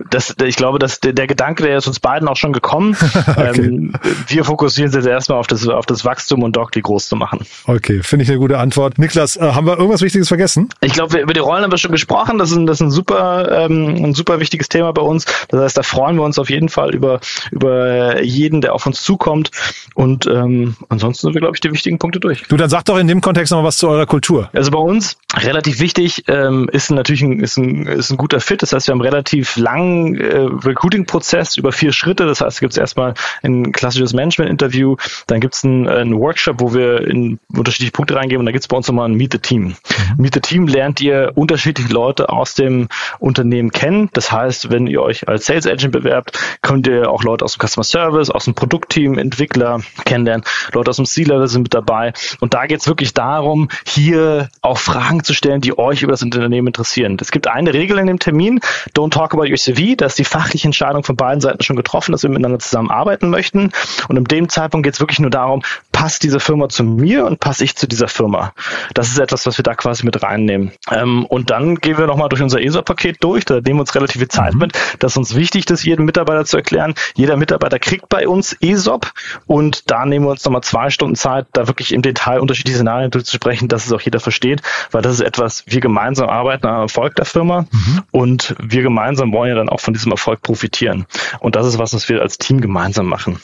das, 0.09 0.35
ich 0.43 0.55
glaube, 0.55 0.79
dass 0.79 0.99
der, 0.99 1.13
der 1.13 1.27
Gedanke, 1.27 1.63
der 1.63 1.77
ist 1.77 1.87
uns 1.87 1.99
beiden 1.99 2.27
auch 2.27 2.37
schon 2.37 2.53
gekommen. 2.53 2.95
okay. 3.27 3.61
ähm, 3.61 3.93
wir 4.27 4.43
fokussieren 4.43 4.91
jetzt 4.91 5.05
erstmal 5.05 5.37
auf 5.37 5.47
das, 5.47 5.67
auf 5.67 5.85
das 5.85 6.03
Wachstum 6.03 6.43
und 6.43 6.57
die 6.75 6.81
groß 6.81 7.07
zu 7.07 7.15
machen. 7.15 7.45
Okay, 7.65 8.01
finde 8.03 8.23
ich 8.23 8.29
eine 8.29 8.39
gute 8.39 8.57
Antwort. 8.57 8.97
Niklas, 8.97 9.37
äh, 9.37 9.41
haben 9.41 9.67
wir 9.67 9.77
irgendwas 9.77 10.01
Wichtiges 10.01 10.27
vergessen? 10.27 10.69
Ich 10.81 10.93
glaube, 10.93 11.19
über 11.19 11.33
die 11.33 11.39
Rollen 11.39 11.63
haben 11.63 11.71
wir 11.71 11.77
schon 11.77 11.91
gesprochen. 11.91 12.37
Das 12.37 12.51
ist 12.51 12.57
ein, 12.57 12.65
das 12.65 12.77
ist 12.77 12.87
ein 12.87 12.91
super, 12.91 13.65
ähm, 13.65 14.03
ein 14.03 14.13
super 14.13 14.39
wichtiges 14.39 14.69
Thema 14.69 14.91
bei 14.93 15.01
uns. 15.01 15.25
Das 15.49 15.61
heißt, 15.61 15.77
da 15.77 15.83
freuen 15.83 16.15
wir 16.15 16.23
uns 16.23 16.39
auf 16.39 16.49
jeden 16.49 16.69
Fall 16.69 16.93
über, 16.93 17.19
über 17.51 18.21
jeden, 18.21 18.61
der 18.61 18.73
auf 18.73 18.85
uns 18.85 19.01
zukommt. 19.03 19.51
Und 19.93 20.27
ähm, 20.27 20.75
ansonsten 20.89 21.18
ansonsten 21.19 21.27
sind 21.27 21.33
wir, 21.33 21.41
glaube 21.41 21.55
ich, 21.55 21.61
die 21.61 21.71
wichtigen 21.71 21.99
Punkte 21.99 22.19
durch. 22.19 22.43
Du, 22.47 22.57
dann 22.57 22.69
sag 22.69 22.85
doch 22.85 22.97
in 22.97 23.07
dem 23.07 23.21
Kontext 23.21 23.51
noch 23.51 23.63
was 23.63 23.77
zu 23.77 23.87
eurer 23.89 24.05
Kultur. 24.05 24.49
Also 24.53 24.71
bei 24.71 24.79
uns 24.79 25.17
relativ 25.35 25.79
wichtig 25.79 26.23
ähm, 26.27 26.69
ist 26.71 26.91
natürlich 26.91 27.21
ein, 27.21 27.39
ist, 27.39 27.57
ein, 27.57 27.85
ist 27.85 28.09
ein 28.09 28.17
guter 28.17 28.39
Fit. 28.39 28.61
Das 28.61 28.73
heißt, 28.73 28.87
wir 28.87 28.93
haben 28.93 29.01
einen 29.01 29.09
relativ 29.09 29.57
langen 29.57 30.19
äh, 30.19 30.37
Recruiting-Prozess 30.37 31.57
über 31.57 31.71
vier 31.71 31.91
Schritte. 31.91 32.25
Das 32.25 32.41
heißt, 32.41 32.57
es 32.57 32.59
gibt 32.59 32.77
erstmal 32.77 33.13
ein 33.43 33.71
klassisches 33.71 34.13
Management-Interview, 34.13 34.95
dann 35.27 35.39
gibt 35.39 35.55
es 35.55 35.63
einen, 35.63 35.87
einen, 35.87 36.19
Workshop, 36.19 36.59
wo 36.59 36.73
wir 36.73 37.07
in 37.07 37.39
unterschiedliche 37.55 37.91
Punkte 37.91 38.15
reingehen 38.15 38.39
und 38.39 38.45
dann 38.45 38.53
gibt 38.53 38.63
es 38.63 38.67
bei 38.67 38.75
uns 38.75 38.87
nochmal 38.87 39.07
ein 39.07 39.15
Meet 39.15 39.33
the 39.33 39.39
Team. 39.39 39.63
Mhm. 39.63 39.75
Meet 40.17 40.33
the 40.33 40.39
Team 40.41 40.67
lernt 40.67 41.01
ihr 41.01 41.31
unterschiedliche 41.35 41.93
Leute 41.93 42.29
aus 42.29 42.55
dem 42.55 42.87
Unternehmen 43.19 43.71
kennen. 43.71 44.09
Das 44.13 44.31
heißt, 44.31 44.71
wenn 44.71 44.87
ihr 44.87 45.01
euch 45.01 45.27
als 45.27 45.45
Sales 45.45 45.67
Agent 45.67 45.91
bewerbt, 45.91 46.39
könnt 46.61 46.87
ihr 46.87 47.09
auch 47.09 47.23
Leute 47.23 47.45
aus 47.45 47.53
dem 47.53 47.67
Customer 47.67 47.83
Service, 47.83 48.29
aus 48.29 48.45
dem 48.45 48.55
Produktteam, 48.55 49.17
Entwickler 49.17 49.81
kennenlernen, 50.05 50.43
Leute 50.73 50.89
aus 50.89 50.97
dem 50.97 51.05
C-Level 51.09 51.47
sind 51.47 51.63
mit 51.63 51.73
dabei. 51.73 52.13
Und 52.39 52.53
da 52.53 52.65
geht 52.65 52.81
es 52.81 52.87
wirklich 52.87 53.13
darum, 53.13 53.69
hier 53.85 54.49
auch 54.61 54.77
Fragen 54.77 55.23
zu 55.23 55.33
stellen, 55.33 55.61
die 55.61 55.77
euch 55.77 56.03
über 56.03 56.11
das 56.11 56.23
Unternehmen 56.23 56.67
interessieren. 56.67 57.17
Es 57.19 57.31
gibt 57.31 57.47
eine 57.47 57.73
Regel 57.73 57.97
in 57.97 58.07
dem 58.07 58.19
Termin, 58.19 58.59
don't 58.95 59.11
talk 59.11 59.33
about 59.33 59.47
your 59.49 59.57
CV, 59.57 59.95
da 59.95 60.05
ist 60.05 60.19
die 60.19 60.23
fachliche 60.23 60.67
Entscheidung 60.67 61.03
von 61.03 61.15
beiden 61.15 61.41
Seiten 61.41 61.63
schon 61.63 61.75
getroffen, 61.75 62.11
dass 62.11 62.23
wir 62.23 62.29
miteinander 62.29 62.59
zusammenarbeiten 62.59 63.29
möchten. 63.29 63.71
Und 64.07 64.17
in 64.17 64.23
dem 64.25 64.49
Zeitpunkt 64.49 64.85
geht 64.85 64.93
es 64.93 64.99
wirklich 64.99 65.19
nur 65.19 65.29
darum, 65.29 65.63
passt 65.99 66.23
diese 66.23 66.39
Firma 66.39 66.69
zu 66.69 66.85
mir 66.85 67.25
und 67.25 67.41
passe 67.41 67.65
ich 67.65 67.75
zu 67.75 67.85
dieser 67.85 68.07
Firma. 68.07 68.53
Das 68.93 69.09
ist 69.09 69.19
etwas, 69.19 69.45
was 69.45 69.57
wir 69.59 69.63
da 69.63 69.75
quasi 69.75 70.05
mit 70.05 70.23
reinnehmen. 70.23 70.71
Ähm, 70.89 71.25
und 71.25 71.49
dann 71.49 71.75
gehen 71.75 71.97
wir 71.97 72.07
nochmal 72.07 72.29
durch 72.29 72.41
unser 72.41 72.61
ESA-Paket 72.61 73.17
durch, 73.19 73.43
da 73.43 73.55
nehmen 73.55 73.75
wir 73.75 73.81
uns 73.81 73.93
relativ 73.95 74.19
viel 74.19 74.29
Zeit 74.29 74.53
mhm. 74.53 74.61
mit. 74.61 74.79
Das 74.99 75.11
ist 75.11 75.17
uns 75.17 75.35
wichtig, 75.35 75.65
das 75.65 75.83
jedem 75.83 76.05
Mitarbeiter 76.05 76.45
zu 76.45 76.55
erklären. 76.55 76.93
Jeder 77.15 77.35
Mitarbeiter 77.35 77.79
kriegt 77.79 78.07
bei 78.07 78.29
uns 78.29 78.55
ESOP 78.61 79.11
und 79.45 79.91
da 79.91 80.05
nehmen 80.05 80.25
wir 80.25 80.31
uns 80.31 80.45
nochmal 80.45 80.63
zwei 80.63 80.89
Stunden 80.89 81.17
Zeit, 81.17 81.47
da 81.51 81.67
wirklich 81.67 81.93
im 81.93 82.01
Detail 82.01 82.39
unterschiedliche 82.39 82.77
Szenarien 82.77 83.11
durchzusprechen, 83.11 83.67
dass 83.67 83.85
es 83.85 83.91
auch 83.91 83.99
jeder 83.99 84.21
versteht, 84.21 84.61
weil 84.91 85.01
das 85.01 85.15
ist 85.15 85.21
etwas, 85.21 85.65
wir 85.67 85.81
gemeinsam 85.81 86.29
arbeiten 86.29 86.65
am 86.65 86.83
Erfolg 86.83 87.15
der 87.15 87.25
Firma 87.25 87.65
mhm. 87.71 88.03
und 88.11 88.55
wir 88.57 88.83
gemeinsam 88.83 89.33
wollen 89.33 89.49
ja 89.49 89.55
dann 89.55 89.67
auch 89.67 89.81
von 89.81 89.93
diesem 89.93 90.13
Erfolg 90.13 90.43
profitieren. 90.43 91.07
Und 91.41 91.57
das 91.57 91.67
ist 91.67 91.77
was, 91.77 91.93
was 91.93 92.07
wir 92.07 92.21
als 92.21 92.37
Team 92.37 92.61
gemeinsam 92.61 93.07
machen. 93.07 93.41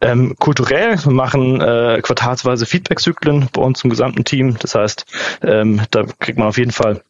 Ähm, 0.00 0.34
kulturell 0.38 0.96
machen 1.04 1.60
äh, 1.60 1.89
quartalsweise 2.02 2.66
Feedback-Zyklen 2.66 3.48
bei 3.52 3.62
uns 3.62 3.82
im 3.84 3.90
gesamten 3.90 4.24
Team. 4.24 4.56
Das 4.58 4.74
heißt, 4.74 5.04
ähm, 5.42 5.82
da 5.90 6.04
kriegt 6.18 6.38
man 6.38 6.48
auf 6.48 6.58
jeden 6.58 6.72
Fall 6.72 7.02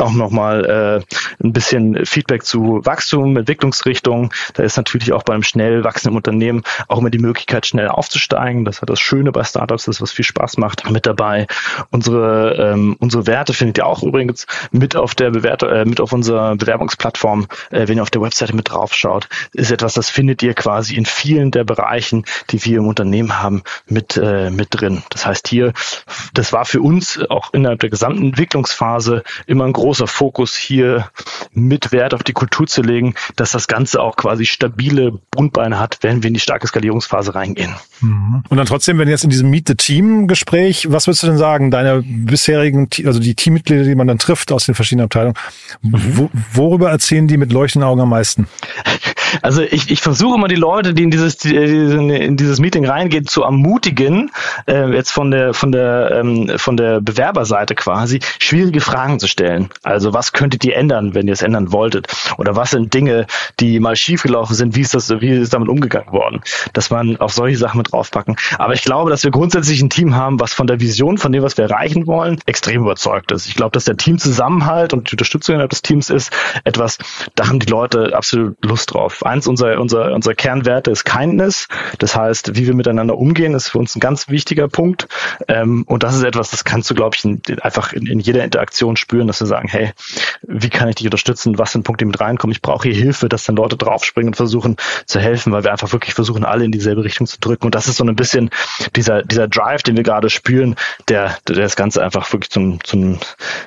auch 0.00 0.12
nochmal 0.12 0.64
äh, 0.64 1.44
ein 1.44 1.52
bisschen 1.52 2.04
Feedback 2.06 2.44
zu 2.44 2.80
Wachstum, 2.84 3.36
Entwicklungsrichtung. 3.36 4.32
Da 4.54 4.62
ist 4.62 4.76
natürlich 4.76 5.12
auch 5.12 5.22
beim 5.22 5.42
schnell 5.42 5.84
wachsenden 5.84 6.16
Unternehmen 6.16 6.62
auch 6.88 6.98
immer 6.98 7.10
die 7.10 7.18
Möglichkeit, 7.18 7.66
schnell 7.66 7.88
aufzusteigen. 7.88 8.64
Das 8.64 8.82
hat 8.82 8.90
das 8.90 9.00
Schöne 9.00 9.32
bei 9.32 9.44
Startups, 9.44 9.84
das 9.84 10.00
was 10.00 10.12
viel 10.12 10.24
Spaß 10.24 10.56
macht, 10.58 10.90
mit 10.90 11.06
dabei. 11.06 11.46
Unsere 11.90 12.72
ähm, 12.72 12.96
unsere 13.00 13.26
Werte 13.26 13.52
findet 13.52 13.78
ihr 13.78 13.86
auch 13.86 14.02
übrigens 14.02 14.46
mit 14.70 14.96
auf 14.96 15.14
der 15.14 15.30
Bewertung, 15.30 15.70
äh, 15.70 15.84
mit 15.84 16.00
auf 16.00 16.12
unserer 16.12 16.56
Bewerbungsplattform, 16.56 17.46
äh, 17.70 17.88
wenn 17.88 17.98
ihr 17.98 18.02
auf 18.02 18.10
der 18.10 18.22
Webseite 18.22 18.54
mit 18.54 18.70
drauf 18.70 18.94
schaut. 18.94 19.28
Ist 19.52 19.70
etwas, 19.70 19.94
das 19.94 20.10
findet 20.10 20.42
ihr 20.42 20.54
quasi 20.54 20.94
in 20.94 21.06
vielen 21.06 21.50
der 21.50 21.64
Bereichen, 21.64 22.24
die 22.50 22.64
wir 22.64 22.78
im 22.78 22.86
Unternehmen 22.86 23.42
haben, 23.42 23.62
mit 23.86 24.16
äh, 24.16 24.50
mit 24.50 24.68
drin. 24.70 25.02
Das 25.10 25.26
heißt 25.26 25.48
hier, 25.48 25.72
das 26.32 26.52
war 26.52 26.64
für 26.64 26.80
uns 26.80 27.20
auch 27.30 27.52
innerhalb 27.52 27.80
der 27.80 27.90
gesamten 27.90 28.26
Entwicklungsphase 28.26 29.22
immer 29.46 29.64
ein 29.64 29.72
großer 29.84 30.06
Fokus 30.06 30.56
hier 30.56 31.10
mit 31.52 31.92
Wert 31.92 32.14
auf 32.14 32.22
die 32.22 32.32
Kultur 32.32 32.66
zu 32.66 32.80
legen, 32.80 33.14
dass 33.36 33.52
das 33.52 33.68
Ganze 33.68 34.00
auch 34.00 34.16
quasi 34.16 34.46
stabile 34.46 35.20
Grundbeine 35.30 35.78
hat, 35.78 35.98
wenn 36.00 36.22
wir 36.22 36.28
in 36.28 36.34
die 36.34 36.40
starke 36.40 36.66
Skalierungsphase 36.66 37.34
reingehen. 37.34 37.74
Mhm. 38.00 38.44
Und 38.48 38.56
dann 38.56 38.64
trotzdem, 38.64 38.96
wenn 38.96 39.08
jetzt 39.08 39.24
in 39.24 39.30
diesem 39.30 39.50
Meet 39.50 39.68
the 39.68 39.74
Team 39.74 40.26
Gespräch, 40.26 40.90
was 40.90 41.06
würdest 41.06 41.22
du 41.22 41.26
denn 41.26 41.36
sagen, 41.36 41.70
deine 41.70 42.02
bisherigen, 42.02 42.88
also 43.04 43.20
die 43.20 43.34
Teammitglieder, 43.34 43.84
die 43.84 43.94
man 43.94 44.06
dann 44.06 44.18
trifft 44.18 44.52
aus 44.52 44.64
den 44.64 44.74
verschiedenen 44.74 45.04
Abteilungen, 45.04 45.36
mhm. 45.82 46.30
worüber 46.54 46.88
erzählen 46.88 47.28
die 47.28 47.36
mit 47.36 47.52
leuchtenden 47.52 47.86
Augen 47.86 48.00
am 48.00 48.08
meisten? 48.08 48.48
Also 49.42 49.62
ich, 49.62 49.90
ich 49.90 50.00
versuche 50.00 50.36
immer 50.36 50.48
die 50.48 50.54
Leute, 50.54 50.94
die 50.94 51.02
in 51.02 51.10
dieses, 51.10 51.44
in 51.44 52.36
dieses 52.36 52.60
Meeting 52.60 52.86
reingehen, 52.86 53.26
zu 53.26 53.42
ermutigen, 53.42 54.30
äh, 54.66 54.90
jetzt 54.92 55.10
von 55.10 55.30
der, 55.30 55.54
von 55.54 55.72
der, 55.72 56.10
ähm, 56.12 56.52
von 56.56 56.76
der 56.76 57.00
Bewerberseite 57.00 57.74
quasi, 57.74 58.20
schwierige 58.38 58.80
Fragen 58.80 59.18
zu 59.18 59.28
stellen. 59.28 59.70
Also 59.82 60.12
was 60.12 60.32
könntet 60.32 60.64
ihr 60.64 60.76
ändern, 60.76 61.14
wenn 61.14 61.26
ihr 61.26 61.32
es 61.32 61.42
ändern 61.42 61.72
wolltet? 61.72 62.08
Oder 62.38 62.56
was 62.56 62.70
sind 62.70 62.94
Dinge, 62.94 63.26
die 63.60 63.80
mal 63.80 63.96
schiefgelaufen 63.96 64.54
sind? 64.54 64.76
Wie 64.76 64.80
ist 64.80 64.94
das, 64.94 65.10
wie 65.10 65.30
ist 65.30 65.54
damit 65.54 65.68
umgegangen 65.68 66.12
worden? 66.12 66.40
Dass 66.72 66.90
man 66.90 67.16
auf 67.18 67.32
solche 67.32 67.56
Sachen 67.56 67.78
mit 67.78 67.92
draufpacken. 67.92 68.36
Aber 68.58 68.74
ich 68.74 68.82
glaube, 68.82 69.10
dass 69.10 69.24
wir 69.24 69.30
grundsätzlich 69.30 69.80
ein 69.82 69.90
Team 69.90 70.14
haben, 70.14 70.40
was 70.40 70.52
von 70.52 70.66
der 70.66 70.80
Vision, 70.80 71.18
von 71.18 71.32
dem, 71.32 71.42
was 71.42 71.56
wir 71.56 71.64
erreichen 71.64 72.06
wollen, 72.06 72.40
extrem 72.46 72.82
überzeugt 72.82 73.32
ist. 73.32 73.46
Ich 73.46 73.54
glaube, 73.54 73.72
dass 73.72 73.84
der 73.84 73.96
Teamzusammenhalt 73.96 74.92
und 74.92 75.10
die 75.10 75.14
Unterstützung 75.14 75.58
des 75.68 75.82
Teams 75.82 76.10
ist 76.10 76.32
etwas, 76.64 76.98
da 77.34 77.48
haben 77.48 77.58
die 77.58 77.70
Leute 77.70 78.16
absolut 78.16 78.56
Lust 78.64 78.92
drauf 78.92 79.23
eins 79.24 79.46
unserer, 79.46 79.80
unserer, 79.80 80.12
unserer 80.12 80.34
Kernwerte 80.34 80.90
ist 80.90 81.04
Kindness. 81.04 81.68
Das 81.98 82.16
heißt, 82.16 82.56
wie 82.56 82.66
wir 82.66 82.74
miteinander 82.74 83.16
umgehen, 83.16 83.54
ist 83.54 83.68
für 83.68 83.78
uns 83.78 83.96
ein 83.96 84.00
ganz 84.00 84.28
wichtiger 84.28 84.68
Punkt. 84.68 85.08
Ähm, 85.48 85.84
und 85.86 86.02
das 86.02 86.16
ist 86.16 86.24
etwas, 86.24 86.50
das 86.50 86.64
kannst 86.64 86.90
du, 86.90 86.94
glaube 86.94 87.16
ich, 87.18 87.24
in, 87.24 87.40
einfach 87.60 87.92
in, 87.92 88.06
in 88.06 88.20
jeder 88.20 88.44
Interaktion 88.44 88.96
spüren, 88.96 89.26
dass 89.26 89.40
wir 89.40 89.46
sagen, 89.46 89.68
hey, 89.68 89.92
wie 90.42 90.70
kann 90.70 90.88
ich 90.88 90.96
dich 90.96 91.06
unterstützen? 91.06 91.58
Was 91.58 91.72
sind 91.72 91.84
Punkte, 91.84 92.04
die 92.04 92.10
mit 92.10 92.20
reinkommen? 92.20 92.52
Ich 92.52 92.62
brauche 92.62 92.88
hier 92.88 92.96
Hilfe, 92.96 93.28
dass 93.28 93.44
dann 93.44 93.56
Leute 93.56 93.76
draufspringen 93.76 94.28
und 94.28 94.36
versuchen 94.36 94.76
zu 95.06 95.20
helfen, 95.20 95.52
weil 95.52 95.64
wir 95.64 95.72
einfach 95.72 95.92
wirklich 95.92 96.14
versuchen, 96.14 96.44
alle 96.44 96.64
in 96.64 96.72
dieselbe 96.72 97.04
Richtung 97.04 97.26
zu 97.26 97.38
drücken. 97.40 97.66
Und 97.66 97.74
das 97.74 97.88
ist 97.88 97.96
so 97.96 98.04
ein 98.04 98.16
bisschen 98.16 98.50
dieser, 98.96 99.22
dieser 99.22 99.48
Drive, 99.48 99.82
den 99.82 99.96
wir 99.96 100.02
gerade 100.02 100.30
spüren, 100.30 100.76
der, 101.08 101.36
der 101.48 101.56
das 101.56 101.76
Ganze 101.76 102.02
einfach 102.02 102.32
wirklich 102.32 102.50
zum, 102.50 102.82
zum 102.84 103.18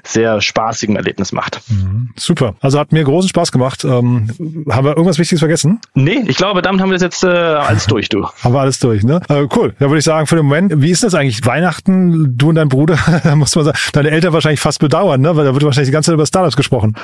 sehr 0.03 0.41
spaßigen 0.41 0.95
Erlebnis 0.95 1.31
macht. 1.31 1.61
Mhm. 1.67 2.09
Super. 2.15 2.55
Also 2.61 2.79
hat 2.79 2.91
mir 2.91 3.03
großen 3.03 3.29
Spaß 3.29 3.51
gemacht. 3.51 3.83
Ähm, 3.83 4.65
haben 4.69 4.85
wir 4.85 4.91
irgendwas 4.91 5.19
Wichtiges 5.19 5.41
vergessen? 5.47 5.79
Nee, 5.93 6.23
ich 6.27 6.37
glaube, 6.37 6.61
damit 6.61 6.81
haben 6.81 6.89
wir 6.89 6.95
das 6.95 7.01
jetzt 7.01 7.23
äh, 7.23 7.27
alles 7.27 7.87
durch, 7.87 8.09
du. 8.09 8.27
haben 8.43 8.53
wir 8.53 8.59
alles 8.59 8.79
durch, 8.79 9.03
ne? 9.03 9.21
Äh, 9.29 9.47
cool. 9.55 9.73
Da 9.79 9.87
würde 9.87 9.99
ich 9.99 10.03
sagen, 10.03 10.27
für 10.27 10.35
den 10.35 10.45
Moment, 10.45 10.73
wie 10.81 10.91
ist 10.91 11.03
das 11.03 11.15
eigentlich? 11.15 11.45
Weihnachten, 11.45 12.37
du 12.37 12.49
und 12.49 12.55
dein 12.55 12.69
Bruder, 12.69 12.97
muss 13.35 13.55
man 13.55 13.65
sagen, 13.65 13.77
deine 13.93 14.11
Eltern 14.11 14.33
wahrscheinlich 14.33 14.59
fast 14.59 14.79
bedauern, 14.79 15.21
ne? 15.21 15.35
Weil 15.35 15.45
da 15.45 15.53
wird 15.53 15.63
wahrscheinlich 15.63 15.89
die 15.89 15.93
ganze 15.93 16.11
Zeit 16.11 16.15
über 16.15 16.25
Startups 16.25 16.57
gesprochen. 16.57 16.95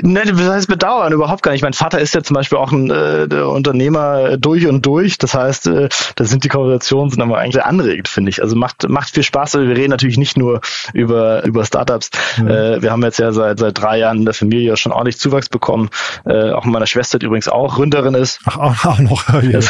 Nein, 0.00 0.28
das 0.28 0.40
heißt 0.40 0.68
bedauern, 0.68 1.12
überhaupt 1.12 1.42
gar 1.42 1.52
nicht. 1.52 1.62
Mein 1.62 1.74
Vater 1.74 2.00
ist 2.00 2.14
ja 2.14 2.22
zum 2.22 2.34
Beispiel 2.34 2.58
auch 2.58 2.72
ein 2.72 2.90
äh, 2.90 3.34
Unternehmer 3.42 4.36
durch 4.38 4.66
und 4.66 4.84
durch. 4.86 5.18
Das 5.18 5.34
heißt, 5.34 5.66
äh, 5.66 5.88
da 6.16 6.24
sind 6.24 6.44
die 6.44 6.48
Konversationen 6.48 7.10
sind 7.10 7.20
aber 7.20 7.38
eigentlich 7.38 7.62
anregend, 7.62 8.08
finde 8.08 8.30
ich. 8.30 8.42
Also 8.42 8.56
macht, 8.56 8.88
macht 8.88 9.10
viel 9.10 9.22
Spaß. 9.22 9.54
Wir 9.54 9.76
reden 9.76 9.90
natürlich 9.90 10.18
nicht 10.18 10.36
nur 10.36 10.60
über, 10.94 11.44
über 11.44 11.64
Startups. 11.64 12.10
Mhm. 12.38 12.48
Äh, 12.48 12.82
wir 12.82 12.90
haben 12.90 13.02
jetzt 13.02 13.18
ja 13.18 13.32
seit, 13.32 13.58
seit 13.58 13.80
drei 13.80 13.98
Jahren 13.98 14.18
in 14.18 14.24
der 14.24 14.34
Familie 14.34 14.76
schon 14.76 14.92
ordentlich 14.92 15.18
Zuwachs 15.18 15.48
bekommen. 15.48 15.90
Äh, 16.24 16.52
auch 16.52 16.64
meiner 16.64 16.86
Schwester, 16.86 17.18
die 17.18 17.26
übrigens 17.26 17.48
auch 17.48 17.78
Gründerin 17.90 18.14
ist. 18.14 18.40
Ach, 18.44 18.84
auch 18.86 18.98
noch. 19.00 19.24
Das, 19.24 19.68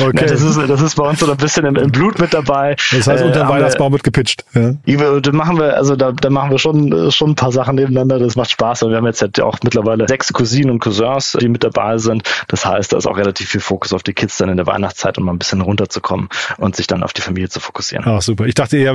okay. 0.00 0.26
das, 0.26 0.42
ist, 0.42 0.58
das 0.68 0.82
ist 0.82 0.94
bei 0.96 1.08
uns 1.08 1.20
so 1.20 1.30
ein 1.30 1.36
bisschen 1.36 1.64
im, 1.64 1.76
im 1.76 1.90
Blut 1.90 2.18
mit 2.18 2.34
dabei. 2.34 2.76
Das 2.92 3.06
heißt, 3.06 3.24
unter 3.24 3.40
dem 3.40 3.46
äh, 3.46 3.50
Weihnachtsbaum 3.50 3.92
wird 3.92 4.04
gepitcht. 4.04 4.44
Ja. 4.54 5.20
Da 5.20 5.32
machen 5.32 5.58
wir, 5.58 5.76
also 5.76 5.96
da, 5.96 6.12
da 6.12 6.30
machen 6.30 6.50
wir 6.50 6.58
schon, 6.58 7.10
schon 7.10 7.30
ein 7.30 7.34
paar 7.34 7.52
Sachen 7.52 7.76
nebeneinander. 7.76 8.18
Das 8.18 8.36
macht 8.36 8.50
Spaß. 8.50 8.82
Und 8.82 8.90
wir 8.90 8.98
haben 8.98 9.06
jetzt 9.06 9.22
halt 9.22 9.40
auch 9.40 9.58
mittlerweile 9.62 10.06
sechs 10.08 10.32
Cousinen 10.32 10.70
und 10.70 10.80
Cousins, 10.80 11.36
die 11.40 11.48
mit 11.48 11.64
dabei 11.64 11.98
sind. 11.98 12.22
Das 12.48 12.66
heißt, 12.66 12.92
da 12.92 12.98
ist 12.98 13.06
auch 13.06 13.16
relativ 13.16 13.48
viel 13.48 13.60
Fokus 13.60 13.92
auf 13.92 14.02
die 14.02 14.12
Kids 14.12 14.36
dann 14.36 14.48
in 14.48 14.56
der 14.56 14.66
Weihnachtszeit, 14.66 15.18
um 15.18 15.24
mal 15.24 15.32
ein 15.32 15.38
bisschen 15.38 15.60
runterzukommen 15.60 16.28
und 16.58 16.76
sich 16.76 16.86
dann 16.86 17.02
auf 17.02 17.12
die 17.12 17.22
Familie 17.22 17.48
zu 17.48 17.60
fokussieren. 17.60 18.04
Ach, 18.06 18.22
super. 18.22 18.46
Ich 18.46 18.54
dachte 18.54 18.76
eher 18.76 18.94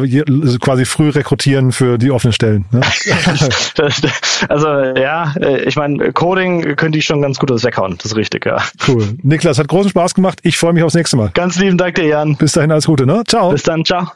quasi 0.60 0.86
früh 0.86 1.10
rekrutieren 1.10 1.72
für 1.72 1.98
die 1.98 2.12
offenen 2.12 2.34
Stellen. 2.34 2.66
Ne? 2.72 2.82
also 4.50 4.68
ja, 4.68 5.34
äh, 5.40 5.64
ich 5.64 5.76
meine, 5.76 6.14
Coding 6.14 6.76
könnte 6.76 6.98
ich 6.98 7.06
schon 7.06 7.22
ganz 7.22 7.40
gut 7.40 7.50
das 7.50 7.64
weghauen. 7.64 7.98
Das 7.98 8.12
ist 8.12 8.16
richtig, 8.18 8.33
ja. 8.46 8.58
Cool. 8.88 9.18
Niklas, 9.22 9.60
hat 9.60 9.68
großen 9.68 9.90
Spaß 9.92 10.14
gemacht. 10.14 10.40
Ich 10.44 10.58
freue 10.58 10.74
mich 10.74 10.84
aufs 10.84 10.96
nächste 10.96 11.18
Mal. 11.18 11.30
Ganz 11.34 11.58
lieben 11.60 11.78
Dank 11.78 11.96
dir, 11.96 12.06
Jan. 12.06 12.36
Bis 12.36 12.54
dahin 12.54 12.72
alles 12.72 12.86
Gute, 12.86 13.06
ne? 13.06 13.24
Ciao. 13.28 13.52
Bis 13.52 13.64
dann, 13.64 13.86
ciao. 13.86 14.08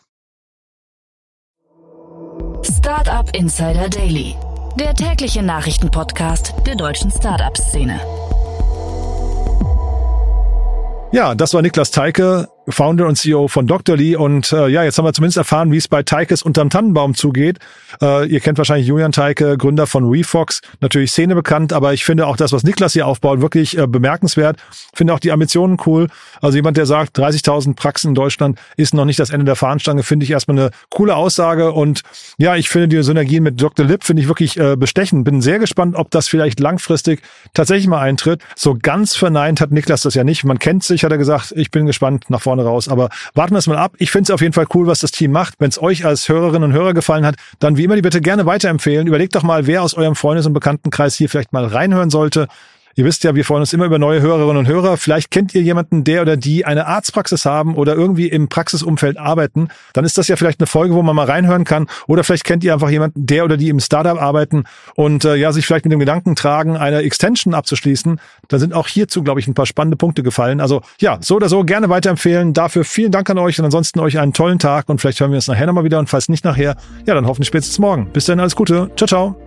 Startup 2.64 3.30
Insider 3.36 3.90
Daily, 3.90 4.36
der 4.80 4.94
tägliche 4.94 5.44
Nachrichtenpodcast 5.44 6.54
der 6.66 6.76
deutschen 6.76 7.12
Startup-Szene. 7.12 8.00
Ja, 11.12 11.36
das 11.36 11.54
war 11.54 11.62
Niklas 11.62 11.92
Teike, 11.92 12.50
Founder 12.70 13.08
und 13.08 13.16
CEO 13.18 13.48
von 13.48 13.68
Dr. 13.68 13.96
Lee. 13.96 14.16
Und 14.16 14.52
äh, 14.52 14.68
ja, 14.68 14.84
jetzt 14.84 14.98
haben 14.98 15.06
wir 15.06 15.14
zumindest 15.14 15.38
erfahren, 15.38 15.72
wie 15.72 15.78
es 15.78 15.88
bei 15.88 16.04
Teikes 16.04 16.42
unterm 16.42 16.70
Tannenbaum 16.70 17.16
zugeht. 17.16 17.60
Äh, 18.02 18.28
ihr 18.28 18.40
kennt 18.40 18.58
wahrscheinlich 18.58 18.88
Julian 18.88 19.12
Teike, 19.12 19.58
Gründer 19.58 19.88
von 19.88 20.12
WeFox, 20.12 20.62
natürlich 20.82 21.12
Szene 21.12 21.36
bekannt, 21.36 21.74
aber 21.74 21.94
ich 21.94 22.04
finde 22.04 22.28
auch 22.28 22.38
das, 22.38 22.52
was 22.52 22.64
Niklas 22.64 22.94
hier 22.94 23.08
aufbaut, 23.08 23.42
wirklich 23.42 23.78
äh, 23.78 23.88
bemerkenswert. 23.88 24.58
Finde 24.94 25.14
auch 25.14 25.20
die 25.20 25.32
Ambitionen 25.32 25.78
cool. 25.86 26.08
Also 26.42 26.58
jemand, 26.58 26.78
der 26.78 26.86
sagt, 26.86 27.18
30.000 27.18 27.76
Praxen 27.76 28.10
in 28.10 28.16
Deutschland 28.16 28.60
ist 28.76 28.94
noch 28.94 29.06
nicht 29.06 29.20
das 29.20 29.30
Ende 29.30 29.46
der 29.46 29.56
Fahnenstange, 29.56 30.04
finde 30.04 30.26
ich 30.26 30.32
erstmal 30.32 30.60
eine 30.60 30.72
coole 30.90 31.16
Aussage. 31.16 31.72
Und 31.72 32.02
ja, 32.38 32.56
ich 32.56 32.70
finde 32.70 32.90
die 32.90 33.04
Synergien 33.04 33.44
mit 33.44 33.62
Dr. 33.62 33.86
Lip 33.86 34.04
finde 34.04 34.22
ich 34.22 34.28
wirklich 34.28 34.58
äh, 34.58 34.76
bestechend. 34.76 35.24
Bin 35.24 35.42
sehr 35.42 35.60
gespannt, 35.60 35.96
ob 35.96 36.12
das 36.12 36.28
vielleicht 36.28 36.60
langfristig 36.60 37.22
tatsächlich 37.54 37.88
mal 37.88 38.02
eintritt. 38.02 38.42
So 38.56 38.78
ganz 38.80 39.16
verneint 39.16 39.62
hat 39.62 39.72
Niklas 39.72 40.02
das 40.02 40.16
ja 40.16 40.24
nicht. 40.24 40.44
Man 40.44 40.60
kennt 40.60 40.84
sich, 40.84 41.04
hat 41.04 41.12
er 41.12 41.18
gesagt. 41.18 41.54
Ich 41.56 41.72
bin 41.72 41.86
gespannt 41.86 42.26
nach 42.30 42.42
vorne 42.58 42.64
raus. 42.64 42.88
Aber 42.90 43.10
warten 43.34 43.54
wir 43.54 43.60
es 43.60 43.68
mal 43.68 43.78
ab. 43.78 43.94
Ich 43.98 44.12
finde 44.12 44.24
es 44.24 44.32
auf 44.32 44.42
jeden 44.42 44.54
Fall 44.54 44.66
cool, 44.74 44.88
was 44.88 45.00
das 45.00 45.12
Team 45.12 45.32
macht. 45.32 45.56
Wenn 45.60 45.70
es 45.70 45.82
euch 45.82 46.06
als 46.06 46.28
Hörerinnen 46.30 46.72
und 46.72 46.74
Hörer 46.74 46.94
gefallen 46.94 47.26
hat, 47.26 47.36
dann 47.60 47.78
wie 47.78 47.84
immer 47.84 47.96
die 47.96 48.02
bitte 48.02 48.22
gerne 48.22 48.46
weiterempfehlen. 48.46 49.08
Überlegt 49.08 49.36
doch 49.36 49.44
mal, 49.44 49.68
wer 49.68 49.84
aus 49.84 49.94
eurem 49.94 50.16
Freundes- 50.16 50.46
und 50.46 50.54
Bekanntenkreis 50.54 51.16
hier 51.16 51.30
vielleicht 51.30 51.54
mal 51.54 51.66
reinhören 51.66 52.10
sollte. 52.10 52.48
Ihr 52.98 53.06
wisst 53.06 53.24
ja, 53.24 53.36
wir 53.36 53.46
freuen 53.46 53.60
uns 53.60 53.72
immer 53.74 53.86
über 53.86 54.00
neue 54.00 54.22
Hörerinnen 54.22 54.58
und 54.58 54.68
Hörer. 54.68 54.98
Vielleicht 54.98 55.30
kennt 55.30 55.54
ihr 55.54 55.62
jemanden, 55.62 56.04
der 56.04 56.24
oder 56.24 56.36
die 56.36 56.66
eine 56.66 56.88
Arztpraxis 56.88 57.46
haben 57.46 57.76
oder 57.76 57.94
irgendwie 57.94 58.28
im 58.28 58.50
Praxisumfeld 58.50 59.20
arbeiten. 59.20 59.68
Dann 59.94 60.04
ist 60.04 60.18
das 60.18 60.28
ja 60.30 60.36
vielleicht 60.36 60.60
eine 60.60 60.66
Folge, 60.66 60.96
wo 60.96 61.04
man 61.04 61.16
mal 61.16 61.28
reinhören 61.28 61.64
kann. 61.64 61.86
Oder 62.08 62.24
vielleicht 62.24 62.44
kennt 62.44 62.64
ihr 62.64 62.74
einfach 62.74 62.90
jemanden, 62.90 63.28
der 63.28 63.46
oder 63.46 63.56
die 63.56 63.70
im 63.70 63.80
Startup 63.80 64.20
arbeiten 64.20 64.64
und 64.96 65.26
äh, 65.26 65.36
ja 65.36 65.52
sich 65.52 65.68
vielleicht 65.68 65.86
mit 65.86 65.92
dem 65.92 66.00
Gedanken 66.00 66.36
tragen, 66.36 66.76
eine 66.76 67.04
Extension 67.04 67.54
abzuschließen. 67.54 68.20
Da 68.48 68.58
sind 68.58 68.74
auch 68.74 68.88
hierzu, 68.88 69.22
glaube 69.22 69.42
ich, 69.42 69.48
ein 69.48 69.54
paar 69.54 69.68
spannende 69.68 69.96
Punkte 69.96 70.24
gefallen. 70.24 70.60
Also 70.60 70.82
ja, 71.00 71.20
so 71.22 71.36
oder 71.36 71.50
so 71.50 71.64
gerne 71.66 71.90
weiterempfehlen. 71.90 72.54
Dafür 72.54 72.84
vielen 72.84 73.12
Dank 73.12 73.30
an 73.30 73.38
euch 73.38 73.60
und 73.60 73.66
ansonsten 73.66 74.00
euch 74.00 74.18
einen 74.18 74.34
tollen 74.34 74.58
Tag 74.58 74.90
und 74.90 75.00
vielleicht 75.00 75.20
hören 75.20 75.30
wir 75.30 75.36
uns 75.36 75.48
nachher 75.48 75.68
nochmal 75.68 75.84
wieder 75.84 76.00
und 76.00 76.10
falls 76.10 76.30
nicht 76.30 76.44
nachher, 76.44 76.76
ja, 77.06 77.14
dann 77.14 77.28
hoffentlich 77.28 77.50
spätestens 77.50 77.78
morgen. 77.78 78.10
Bis 78.12 78.26
dann, 78.26 78.40
alles 78.40 78.56
Gute. 78.56 78.90
Ciao, 78.96 79.08
ciao. 79.08 79.47